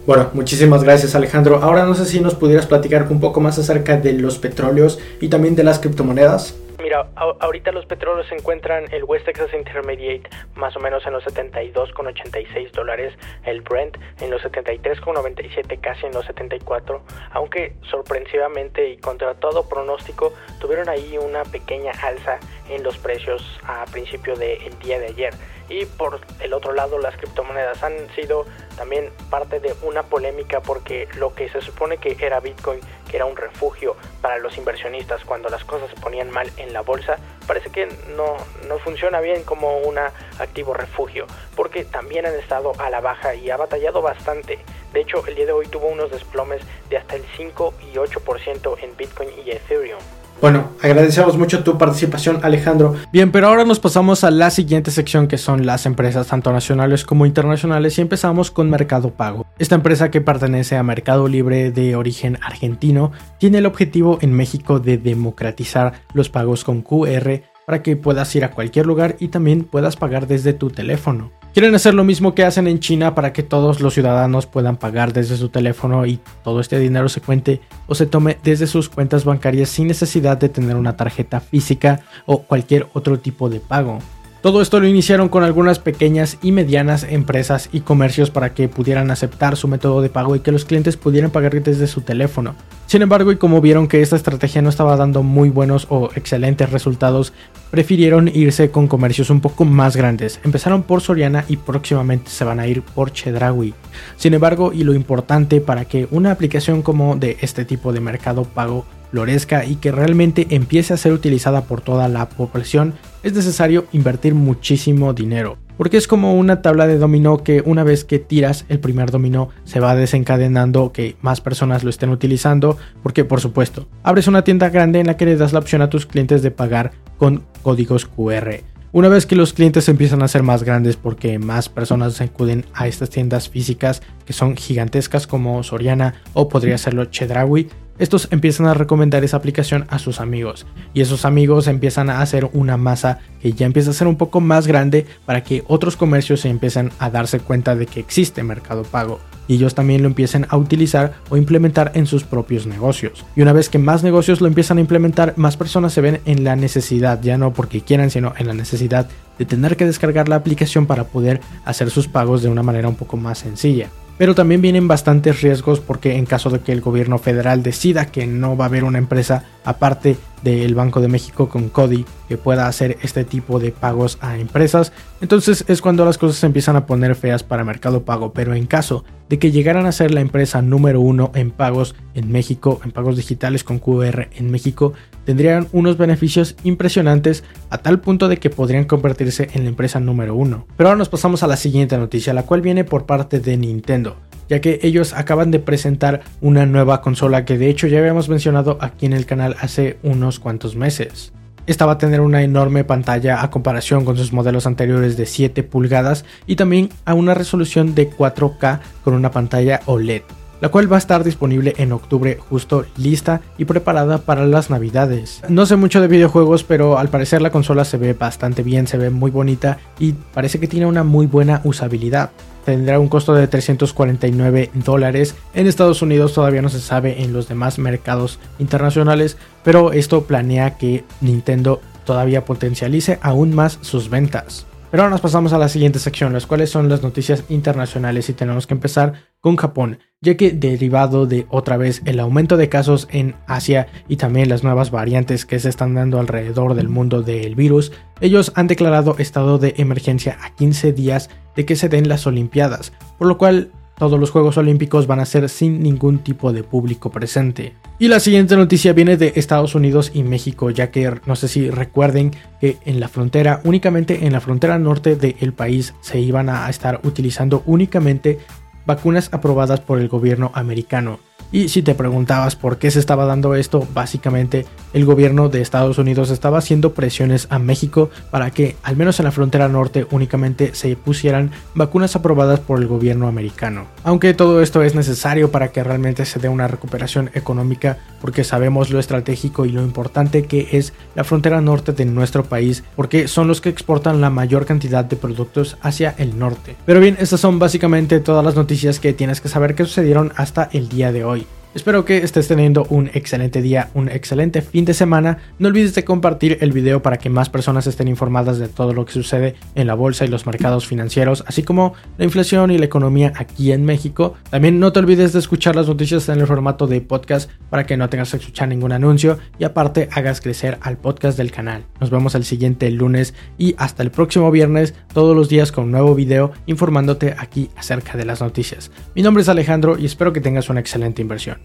Bueno, 0.06 0.30
muchísimas 0.34 0.84
gracias 0.84 1.16
Alejandro. 1.16 1.58
Ahora 1.64 1.84
no 1.84 1.96
sé 1.96 2.06
si 2.06 2.20
nos 2.20 2.36
pudieras 2.36 2.68
platicar 2.68 3.08
un 3.10 3.20
poco 3.20 3.42
más 3.42 3.58
acerca 3.58 3.98
de 3.98 4.14
los 4.14 4.38
petróleos 4.38 5.00
y 5.20 5.30
también 5.30 5.56
de 5.56 5.64
las 5.64 5.80
criptomonedas. 5.80 6.56
Mira, 6.80 7.08
ahorita 7.16 7.72
los 7.72 7.88
petróleos 7.88 8.28
se 8.28 8.36
encuentran 8.36 8.86
el 8.92 9.04
West 9.06 9.26
Texas 9.26 9.50
Intermediate 9.58 10.30
más 10.54 10.76
o 10.76 10.80
menos 10.80 11.04
en 11.08 11.14
los 11.14 11.24
72,86 11.24 12.72
dólares, 12.74 13.14
el 13.46 13.62
Brent 13.62 13.98
en 14.22 14.30
los 14.30 14.44
73,97 14.44 15.80
casi 15.82 16.06
en 16.06 16.14
los 16.14 16.24
74, 16.26 17.02
aunque 17.32 17.74
sorpresivamente 17.90 18.88
y 18.88 18.98
contra 18.98 19.34
todo 19.34 19.68
pronóstico 19.68 20.34
tuvieron 20.62 20.88
ahí 20.88 21.18
una 21.18 21.44
pequeña 21.46 21.94
alza 22.04 22.38
en 22.70 22.84
los 22.84 22.96
precios 23.00 23.42
a 23.64 23.86
principio 23.86 24.36
del 24.36 24.78
día 24.84 25.00
de 25.00 25.08
ayer. 25.08 25.34
Y 25.70 25.86
por 25.86 26.22
el 26.40 26.54
otro 26.54 26.74
lado, 26.74 27.00
las 27.00 27.18
criptomonedas 27.18 27.82
han 27.84 27.94
sido 28.16 28.46
también 28.78 29.10
parte 29.30 29.60
de 29.60 29.74
una 29.82 30.04
polémica 30.04 30.62
porque 30.62 31.08
lo 31.16 31.34
que 31.34 31.50
se 31.50 31.62
supone 31.62 31.98
que 31.98 32.16
era 32.20 32.40
Bitcoin, 32.40 32.80
que 33.10 33.18
era 33.18 33.26
un 33.26 33.36
refugio 33.36 33.96
para 34.22 34.38
los 34.38 34.58
inversionistas 34.58 35.24
cuando 35.26 35.50
las 35.50 35.64
cosas 35.64 35.90
se 35.90 36.00
ponían 36.00 36.30
mal 36.30 36.52
en 36.58 36.74
la 36.74 36.82
bolsa, 36.82 37.18
parece 37.48 37.72
que 37.72 37.88
no, 38.16 38.38
no 38.68 38.78
funciona 38.80 39.22
bien 39.22 39.44
como 39.44 39.78
un 39.80 39.98
activo 39.98 40.74
refugio, 40.74 41.26
porque 41.56 41.86
también 41.86 42.26
han 42.26 42.36
estado 42.36 42.74
a 42.80 42.90
la 42.90 43.02
baja 43.02 43.34
y 43.34 43.50
ha 43.50 43.58
batallado 43.58 44.02
bastante. 44.02 44.60
De 44.94 45.02
hecho, 45.02 45.26
el 45.26 45.36
día 45.36 45.46
de 45.46 45.52
hoy 45.52 45.68
tuvo 45.68 45.88
unos 45.88 46.12
desplomes 46.12 46.62
de 46.90 46.98
hasta 46.98 47.16
el 47.16 47.24
5 47.36 47.74
y 47.92 47.96
8% 47.96 48.78
en 48.82 48.96
Bitcoin 48.98 49.30
y 49.46 49.52
Ethereum. 49.52 50.00
Bueno, 50.42 50.70
agradecemos 50.82 51.38
mucho 51.38 51.64
tu 51.64 51.78
participación 51.78 52.40
Alejandro. 52.44 52.96
Bien, 53.12 53.32
pero 53.32 53.48
ahora 53.48 53.64
nos 53.66 53.80
pasamos 53.80 54.24
a 54.24 54.32
la 54.32 54.50
siguiente 54.50 54.92
sección 54.92 55.28
que 55.28 55.38
son 55.38 55.66
las 55.66 55.86
empresas 55.86 56.28
tanto 56.28 56.52
nacionales 56.52 57.06
como 57.06 57.26
internacionales 57.26 57.98
y 57.98 58.02
empezamos 58.02 58.52
con 58.52 58.70
Mercado 58.70 59.12
Pago. 59.12 59.46
Esta 59.58 59.76
empresa 59.76 60.12
que 60.12 60.22
pertenece 60.22 60.76
a 60.76 60.84
Mercado 60.84 61.28
Libre 61.28 61.72
de 61.72 61.96
origen 61.96 62.38
argentino 62.42 63.12
tiene 63.40 63.60
el 63.60 63.66
objetivo 63.66 64.20
en 64.22 64.34
México 64.34 64.80
de 64.80 64.98
democratizar 64.98 65.94
los 66.14 66.30
pagos 66.30 66.64
con 66.64 66.82
QR 66.82 67.42
para 67.66 67.82
que 67.82 67.96
puedas 67.96 68.36
ir 68.36 68.44
a 68.44 68.52
cualquier 68.52 68.86
lugar 68.86 69.16
y 69.20 69.30
también 69.30 69.64
puedas 69.64 69.96
pagar 69.96 70.28
desde 70.28 70.54
tu 70.54 70.70
teléfono. 70.70 71.32
Quieren 71.56 71.74
hacer 71.74 71.94
lo 71.94 72.04
mismo 72.04 72.36
que 72.36 72.44
hacen 72.44 72.68
en 72.68 72.82
China 72.82 73.16
para 73.16 73.32
que 73.32 73.42
todos 73.42 73.80
los 73.80 73.94
ciudadanos 73.94 74.46
puedan 74.46 74.76
pagar 74.76 75.14
desde 75.14 75.38
su 75.38 75.48
teléfono 75.48 76.06
y 76.06 76.20
todo 76.44 76.60
este 76.60 76.78
dinero 76.80 77.08
se 77.08 77.22
cuente 77.22 77.62
o 77.88 77.96
se 77.96 78.06
tome 78.06 78.38
desde 78.44 78.68
sus 78.68 78.90
cuentas 78.90 79.24
bancarias 79.24 79.70
sin 79.70 79.88
necesidad 79.88 80.38
de 80.38 80.50
tener 80.50 80.76
una 80.76 80.98
tarjeta 80.98 81.40
física 81.40 82.02
o 82.26 82.40
cualquier 82.40 82.90
otro 82.92 83.20
tipo 83.20 83.48
de 83.48 83.62
pago. 83.62 84.00
Todo 84.46 84.62
esto 84.62 84.80
lo 84.80 84.88
iniciaron 84.88 85.28
con 85.28 85.42
algunas 85.42 85.80
pequeñas 85.80 86.38
y 86.44 86.52
medianas 86.52 87.04
empresas 87.10 87.68
y 87.72 87.80
comercios 87.80 88.30
para 88.30 88.54
que 88.54 88.70
pudieran 88.70 89.10
aceptar 89.10 89.58
su 89.58 89.68
método 89.68 90.04
de 90.04 90.10
pago 90.10 90.36
y 90.36 90.42
que 90.42 90.52
los 90.52 90.66
clientes 90.66 90.98
pudieran 90.98 91.32
pagar 91.32 91.64
desde 91.64 91.88
su 91.88 92.02
teléfono. 92.02 92.54
Sin 92.86 93.02
embargo, 93.02 93.32
y 93.32 93.38
como 93.38 93.60
vieron 93.60 93.88
que 93.88 94.04
esta 94.04 94.16
estrategia 94.16 94.62
no 94.62 94.70
estaba 94.70 94.98
dando 94.98 95.24
muy 95.24 95.50
buenos 95.50 95.88
o 95.90 96.12
excelentes 96.14 96.70
resultados, 96.72 97.34
prefirieron 97.72 98.28
irse 98.28 98.70
con 98.70 98.88
comercios 98.88 99.32
un 99.32 99.42
poco 99.42 99.66
más 99.66 99.96
grandes. 99.96 100.40
Empezaron 100.44 100.84
por 100.84 101.02
Soriana 101.02 101.44
y 101.48 101.58
próximamente 101.58 102.30
se 102.30 102.46
van 102.46 102.60
a 102.60 102.68
ir 102.68 102.84
por 102.84 103.12
Chedraui. 103.12 103.74
Sin 104.16 104.36
embargo, 104.36 104.74
y 104.74 104.84
lo 104.84 104.94
importante 104.94 105.60
para 105.60 105.86
que 105.86 106.08
una 106.12 106.30
aplicación 106.30 106.84
como 106.84 107.16
de 107.16 107.38
este 107.42 107.66
tipo 107.66 107.94
de 107.94 108.00
mercado 108.00 108.44
pago 108.44 108.86
florezca 109.10 109.66
y 109.66 109.78
que 109.78 109.92
realmente 109.92 110.46
empiece 110.50 110.94
a 110.94 110.98
ser 110.98 111.14
utilizada 111.14 111.62
por 111.62 111.82
toda 111.82 112.10
la 112.10 112.28
población, 112.30 112.94
es 113.26 113.34
necesario 113.34 113.86
invertir 113.92 114.36
muchísimo 114.36 115.12
dinero. 115.12 115.58
Porque 115.78 115.98
es 115.98 116.08
como 116.08 116.36
una 116.36 116.62
tabla 116.62 116.86
de 116.86 117.00
dominó 117.00 117.44
que 117.44 117.64
una 117.66 117.84
vez 117.84 118.06
que 118.06 118.20
tiras 118.20 118.66
el 118.70 118.80
primer 118.80 119.10
dominó 119.10 119.50
se 119.64 119.80
va 119.80 119.96
desencadenando 119.96 120.94
que 120.94 121.18
más 121.22 121.42
personas 121.42 121.84
lo 121.84 121.90
estén 121.90 122.12
utilizando. 122.12 122.78
Porque 123.02 123.26
por 123.26 123.42
supuesto, 123.42 123.88
abres 124.04 124.28
una 124.28 124.44
tienda 124.44 124.70
grande 124.70 125.00
en 125.00 125.08
la 125.08 125.18
que 125.18 125.26
le 125.26 125.38
das 125.38 125.54
la 125.54 125.60
opción 125.60 125.82
a 125.82 125.90
tus 125.90 126.06
clientes 126.06 126.44
de 126.44 126.52
pagar 126.52 126.92
con 127.18 127.44
códigos 127.64 128.06
QR. 128.06 128.62
Una 128.92 129.10
vez 129.10 129.26
que 129.26 129.36
los 129.36 129.54
clientes 129.54 129.90
empiezan 129.90 130.22
a 130.22 130.28
ser 130.28 130.44
más 130.44 130.62
grandes 130.62 130.96
porque 130.96 131.40
más 131.40 131.68
personas 131.68 132.22
acuden 132.22 132.64
a 132.76 132.88
estas 132.88 133.10
tiendas 133.10 133.50
físicas 133.50 134.04
que 134.24 134.34
son 134.34 134.56
gigantescas 134.56 135.26
como 135.26 135.64
Soriana 135.64 136.14
o 136.34 136.48
podría 136.48 136.78
serlo 136.78 137.06
Chedraui, 137.06 137.68
estos 137.98 138.28
empiezan 138.32 138.68
a 138.68 138.74
recomendar 138.74 139.24
esa 139.24 139.38
aplicación 139.38 139.86
a 139.90 140.00
sus 140.00 140.20
amigos 140.20 140.66
y 140.94 141.02
esos 141.02 141.24
amigos 141.24 141.68
empiezan 141.68 142.10
a 142.10 142.22
hacer 142.22 142.50
una 142.52 142.76
masa 142.76 143.20
que 143.42 143.54
ya 143.54 143.66
empieza 143.66 143.92
a 143.92 143.94
ser 143.94 144.08
un 144.08 144.18
poco 144.18 144.42
más 144.42 144.68
grande 144.68 145.06
para 145.26 145.44
que 145.44 145.64
otros 145.68 145.96
comercios 145.96 146.42
se 146.42 146.50
empiecen 146.50 146.92
a 147.00 147.10
darse 147.10 147.40
cuenta 147.40 147.76
de 147.76 147.86
que 147.86 148.02
existe 148.02 148.44
Mercado 148.44 148.84
Pago 148.84 149.20
y 149.48 149.56
ellos 149.56 149.76
también 149.76 150.02
lo 150.02 150.08
empiecen 150.08 150.46
a 150.50 150.58
utilizar 150.58 151.14
o 151.30 151.38
implementar 151.38 151.92
en 151.94 152.08
sus 152.08 152.24
propios 152.24 152.66
negocios. 152.66 153.26
Y 153.36 153.42
una 153.42 153.54
vez 153.54 153.70
que 153.70 153.78
más 153.78 154.04
negocios 154.04 154.42
lo 154.42 154.48
empiezan 154.48 154.78
a 154.78 154.82
implementar, 154.82 155.34
más 155.38 155.56
personas 155.56 155.94
se 155.94 156.02
ven 156.02 156.20
en 156.26 156.44
la 156.44 156.56
necesidad, 156.56 157.22
ya 157.22 157.38
no 157.38 157.54
porque 157.54 157.82
quieran, 157.82 158.10
sino 158.10 158.34
en 158.38 158.48
la 158.48 158.54
necesidad 158.54 159.08
de 159.38 159.46
tener 159.46 159.78
que 159.78 159.86
descargar 159.86 160.30
la 160.30 160.38
aplicación 160.38 160.86
para 160.86 161.06
poder 161.06 161.42
hacer 161.64 161.92
sus 161.92 162.08
pagos 162.08 162.42
de 162.42 162.50
una 162.50 162.64
manera 162.64 162.90
un 162.90 162.96
poco 162.96 163.18
más 163.18 163.40
sencilla. 163.40 163.90
Pero 164.18 164.36
también 164.36 164.62
vienen 164.62 164.88
bastantes 164.88 165.42
riesgos 165.42 165.80
porque 165.80 166.16
en 166.16 166.26
caso 166.26 166.50
de 166.50 166.60
que 166.60 166.72
el 166.72 166.82
gobierno 166.82 167.18
federal 167.18 167.64
decida 167.64 168.06
que 168.08 168.28
no 168.28 168.56
va 168.56 168.66
a 168.66 168.68
haber 168.68 168.84
una 168.84 168.98
empresa 168.98 169.44
aparte 169.66 170.18
del 170.44 170.76
Banco 170.76 171.02
de 171.02 171.08
México 171.08 171.50
con 171.50 171.70
CODI 171.70 172.06
que 172.28 172.38
pueda 172.38 172.68
hacer 172.68 172.98
este 173.02 173.24
tipo 173.24 173.60
de 173.60 173.72
pagos 173.72 174.18
a 174.22 174.38
empresas, 174.38 174.92
entonces 175.22 175.64
es 175.68 175.82
cuando 175.82 176.06
las 176.06 176.18
cosas 176.18 176.38
se 176.38 176.46
empiezan 176.46 176.76
a 176.76 176.86
poner 176.86 177.16
feas 177.16 177.44
para 177.44 177.64
Mercado 177.64 178.04
Pago. 178.04 178.34
Pero 178.34 178.54
en 178.54 178.66
caso 178.66 179.04
de 179.30 179.40
que 179.40 179.52
llegaran 179.52 179.86
a 179.86 179.92
ser 179.92 180.12
la 180.12 180.22
empresa 180.22 180.62
número 180.62 181.02
uno 181.02 181.32
en 181.36 181.52
pagos 181.52 181.96
en 182.14 182.32
México, 182.32 182.80
en 182.84 182.92
pagos 182.92 183.18
digitales 183.18 183.64
con 183.64 183.80
QR 183.80 184.28
en 184.36 184.52
México, 184.52 184.94
tendrían 185.26 185.68
unos 185.72 185.98
beneficios 185.98 186.56
impresionantes 186.64 187.44
a 187.70 187.80
tal 187.80 188.00
punto 188.00 188.28
de 188.28 188.38
que 188.38 188.50
podrían 188.50 188.86
convertirse 188.86 189.50
en 189.54 189.64
la 189.64 189.70
empresa 189.70 190.00
número 190.00 190.36
uno. 190.36 190.68
Pero 190.78 190.90
ahora 190.90 191.00
nos 191.00 191.10
pasamos 191.10 191.44
a 191.44 191.48
la 191.48 191.58
siguiente 191.58 191.98
noticia, 191.98 192.34
la 192.34 192.44
cual 192.44 192.62
viene 192.62 192.84
por 192.84 193.06
parte 193.06 193.40
de 193.40 193.58
Nintendo 193.58 194.18
ya 194.50 194.62
que 194.62 194.80
ellos 194.84 195.14
acaban 195.14 195.52
de 195.52 195.60
presentar 195.60 196.22
una 196.42 196.66
nueva 196.66 197.02
consola 197.02 197.46
que 197.46 197.58
de 197.58 197.70
hecho 197.70 197.88
ya 197.88 198.00
habíamos 198.00 198.30
mencionado 198.30 198.78
aquí 198.82 199.06
en 199.06 199.14
el 199.14 199.26
canal 199.26 199.56
hace 199.60 199.98
unos 200.04 200.40
cuantos 200.40 200.76
meses. 200.76 201.34
Esta 201.68 201.88
va 201.88 201.94
a 201.94 201.98
tener 201.98 202.22
una 202.22 202.44
enorme 202.44 202.84
pantalla 202.84 203.42
a 203.42 203.50
comparación 203.50 204.06
con 204.06 204.18
sus 204.18 204.32
modelos 204.32 204.68
anteriores 204.68 205.18
de 205.18 205.26
7 205.26 205.64
pulgadas 205.64 206.24
y 206.46 206.58
también 206.58 206.90
a 207.06 207.16
una 207.16 207.34
resolución 207.34 207.96
de 207.96 208.10
4K 208.10 208.82
con 209.04 209.16
una 209.16 209.32
pantalla 209.32 209.82
OLED, 209.88 210.22
la 210.62 210.70
cual 210.70 210.92
va 210.92 210.98
a 210.98 211.00
estar 211.00 211.24
disponible 211.24 211.74
en 211.78 211.92
octubre 211.92 212.38
justo 212.38 212.86
lista 212.98 213.42
y 213.58 213.66
preparada 213.66 214.20
para 214.20 214.46
las 214.46 214.70
navidades. 214.70 215.42
No 215.50 215.66
sé 215.66 215.76
mucho 215.76 216.02
de 216.02 216.08
videojuegos, 216.08 216.64
pero 216.64 217.00
al 217.00 217.10
parecer 217.10 217.42
la 217.42 217.50
consola 217.50 217.84
se 217.84 217.98
ve 217.98 218.14
bastante 218.14 218.62
bien, 218.62 218.86
se 218.86 219.00
ve 219.00 219.10
muy 219.10 219.32
bonita 219.32 219.80
y 219.98 220.14
parece 220.14 220.60
que 220.60 220.68
tiene 220.68 220.86
una 220.86 221.04
muy 221.04 221.26
buena 221.26 221.62
usabilidad 221.64 222.30
tendrá 222.66 223.00
un 223.00 223.08
costo 223.08 223.34
de 223.34 223.48
349 223.48 224.72
dólares. 224.74 225.36
En 225.54 225.68
Estados 225.68 226.02
Unidos 226.02 226.34
todavía 226.34 226.62
no 226.62 226.70
se 226.70 226.82
sabe 226.82 227.24
en 227.24 227.32
los 227.32 227.48
demás 227.48 227.80
mercados 227.80 228.40
internacionales, 228.60 229.38
pero 229.64 229.94
esto 229.94 230.24
planea 230.24 230.78
que 230.78 231.06
Nintendo 231.22 231.80
todavía 232.06 232.46
potencialice 232.46 233.20
aún 233.22 233.56
más 233.56 233.80
sus 233.82 234.10
ventas. 234.10 234.66
Pero 234.96 235.04
ahora 235.04 235.16
nos 235.16 235.20
pasamos 235.20 235.52
a 235.52 235.58
la 235.58 235.68
siguiente 235.68 236.00
sección, 236.00 236.32
las 236.32 236.46
cuales 236.46 236.70
son 236.70 236.88
las 236.88 237.04
noticias 237.04 237.44
internacionales 237.50 238.30
y 238.30 238.34
tenemos 238.34 238.66
que 238.66 238.76
empezar 238.76 239.26
con 239.42 239.58
Japón, 239.58 240.00
ya 240.22 240.38
que 240.38 240.52
derivado 240.52 241.26
de 241.26 241.48
otra 241.50 241.76
vez 241.76 242.02
el 242.06 242.18
aumento 242.18 242.56
de 242.56 242.70
casos 242.70 243.10
en 243.12 243.36
Asia 243.46 243.88
y 244.08 244.16
también 244.16 244.48
las 244.48 244.64
nuevas 244.64 244.92
variantes 244.92 245.46
que 245.46 245.60
se 245.60 245.68
están 245.68 245.96
dando 245.96 246.18
alrededor 246.18 246.76
del 246.76 246.88
mundo 246.88 247.24
del 247.24 247.56
virus, 247.56 247.92
ellos 248.22 248.54
han 248.56 248.68
declarado 248.68 249.18
estado 249.18 249.58
de 249.58 249.74
emergencia 249.76 250.38
a 250.42 250.56
15 250.56 250.94
días 250.94 251.30
de 251.58 251.66
que 251.66 251.76
se 251.76 251.90
den 251.90 252.08
las 252.08 252.26
Olimpiadas, 252.26 252.94
por 253.18 253.28
lo 253.28 253.38
cual 253.38 253.72
todos 253.98 254.20
los 254.20 254.32
Juegos 254.32 254.58
Olímpicos 254.58 255.08
van 255.08 255.20
a 255.20 255.26
ser 255.26 255.50
sin 255.50 255.82
ningún 255.82 256.20
tipo 256.20 256.54
de 256.54 256.64
público 256.64 257.10
presente. 257.10 257.74
Y 257.98 258.08
la 258.08 258.20
siguiente 258.20 258.56
noticia 258.58 258.94
viene 258.94 259.18
de 259.18 259.34
Estados 259.36 259.76
Unidos 259.76 260.12
y 260.14 260.24
México, 260.24 260.70
ya 260.70 260.92
que 260.92 261.20
no 261.26 261.36
sé 261.36 261.48
si 261.48 261.70
recuerden 261.70 262.32
que 262.60 262.78
en 262.86 263.00
la 263.00 263.08
frontera, 263.08 263.62
únicamente 263.64 264.26
en 264.26 264.34
la 264.34 264.42
frontera 264.42 264.78
norte 264.78 265.16
del 265.16 265.54
país, 265.54 265.94
se 266.02 266.20
iban 266.20 266.50
a 266.50 266.70
estar 266.70 267.00
utilizando 267.04 267.64
únicamente 267.66 268.40
vacunas 268.86 269.30
aprobadas 269.32 269.80
por 269.80 270.00
el 270.00 270.10
gobierno 270.10 270.52
americano. 270.54 271.20
Y 271.56 271.70
si 271.70 271.84
te 271.84 271.96
preguntabas 271.96 272.58
por 272.58 272.80
qué 272.80 272.92
se 272.92 273.00
estaba 273.00 273.24
dando 273.24 273.56
esto, 273.56 273.88
básicamente 273.94 274.66
el 274.92 275.06
gobierno 275.06 275.48
de 275.48 275.62
Estados 275.62 275.98
Unidos 275.98 276.30
estaba 276.30 276.58
haciendo 276.58 276.94
presiones 276.94 277.48
a 277.50 277.60
México 277.60 278.10
para 278.30 278.52
que, 278.52 278.76
al 278.84 278.98
menos 278.98 279.22
en 279.22 279.24
la 279.24 279.32
frontera 279.32 279.70
norte, 279.70 280.06
únicamente 280.12 280.76
se 280.76 280.98
pusieran 280.98 281.52
vacunas 281.74 282.18
aprobadas 282.18 282.60
por 282.60 282.82
el 282.82 282.88
gobierno 282.88 283.30
americano. 283.30 283.88
Aunque 284.04 284.34
todo 284.34 284.62
esto 284.62 284.84
es 284.84 284.96
necesario 284.96 285.50
para 285.50 285.70
que 285.70 285.82
realmente 285.82 286.26
se 286.26 286.40
dé 286.40 286.50
una 286.50 286.68
recuperación 286.68 287.32
económica, 287.34 288.00
porque 288.20 288.44
sabemos 288.44 288.90
lo 288.90 289.00
estratégico 289.00 289.66
y 289.66 289.72
lo 289.72 289.82
importante 289.82 290.44
que 290.44 290.68
es 290.74 290.92
la 291.16 291.24
frontera 291.24 291.62
norte 291.62 291.94
de 291.94 292.04
nuestro 292.04 292.44
país, 292.44 292.84
porque 292.98 293.30
son 293.30 293.48
los 293.48 293.62
que 293.62 293.70
exportan 293.70 294.20
la 294.20 294.30
mayor 294.30 294.66
cantidad 294.66 295.06
de 295.06 295.16
productos 295.16 295.78
hacia 295.82 296.16
el 296.18 296.38
norte. 296.38 296.76
Pero 296.86 297.00
bien, 297.00 297.16
estas 297.18 297.40
son 297.40 297.60
básicamente 297.60 298.20
todas 298.20 298.44
las 298.44 298.58
noticias 298.58 299.00
que 299.00 299.14
tienes 299.14 299.40
que 299.40 299.48
saber 299.48 299.74
que 299.74 299.86
sucedieron 299.86 300.34
hasta 300.36 300.68
el 300.74 300.90
día 300.90 301.14
de 301.14 301.24
hoy. 301.24 301.45
Espero 301.76 302.06
que 302.06 302.20
estés 302.20 302.48
teniendo 302.48 302.86
un 302.90 303.12
excelente 303.14 303.62
día, 303.62 303.90
un 303.94 304.08
excelente 304.08 304.62
fin 304.62 304.86
de 304.86 304.94
semana. 304.94 305.40
No 305.60 305.68
olvides 305.68 305.94
de 305.94 306.06
compartir 306.06 306.58
el 306.62 306.72
video 306.72 307.02
para 307.02 307.18
que 307.18 307.30
más 307.30 307.50
personas 307.50 307.86
estén 307.86 308.08
informadas 308.08 308.60
de 308.60 308.70
todo 308.70 308.94
lo 308.94 309.04
que 309.04 309.12
sucede 309.12 309.56
en 309.76 309.86
la 309.86 309.94
bolsa 309.94 310.24
y 310.24 310.30
los 310.30 310.46
mercados 310.46 310.88
financieros, 310.88 311.44
así 311.48 311.64
como 311.64 311.94
la 312.18 312.24
inflación 312.24 312.72
y 312.72 312.78
la 312.78 312.86
economía 312.86 313.34
aquí 313.36 313.74
en 313.74 313.84
México. 313.84 314.36
También 314.50 314.80
no 314.80 314.94
te 314.94 315.00
olvides 315.00 315.34
de 315.34 315.40
escuchar 315.40 315.76
las 315.76 315.90
noticias 315.90 316.30
en 316.30 316.40
el 316.40 316.48
formato 316.48 316.88
de 316.88 317.02
podcast 317.02 317.52
para 317.70 317.86
que 317.86 317.98
no 317.98 318.08
tengas 318.08 318.32
que 318.32 318.38
escuchar 318.38 318.70
ningún 318.70 318.94
anuncio 318.94 319.38
y 319.60 319.66
aparte 319.66 320.08
hagas 320.14 320.40
crecer 320.40 320.78
al 320.80 320.96
podcast 320.96 321.38
del 321.38 321.52
canal. 321.52 321.84
Nos 322.00 322.10
vemos 322.10 322.36
el 322.36 322.46
siguiente 322.46 322.90
lunes 322.90 323.34
y 323.58 323.76
hasta 323.78 324.02
el 324.02 324.12
próximo 324.12 324.50
viernes, 324.50 324.94
todos 325.14 325.36
los 325.36 325.50
días 325.50 325.74
con 325.74 325.84
un 325.84 325.92
nuevo 325.92 326.16
video 326.16 326.54
informándote 326.68 327.36
aquí 327.38 327.70
acerca 327.76 328.18
de 328.18 328.24
las 328.24 328.40
noticias. 328.40 328.92
Mi 329.14 329.24
nombre 329.24 329.42
es 329.42 329.50
Alejandro 329.50 329.98
y 330.00 330.06
espero 330.06 330.32
que 330.32 330.40
tengas 330.40 330.70
una 330.70 330.80
excelente 330.80 331.22
inversión. 331.22 331.65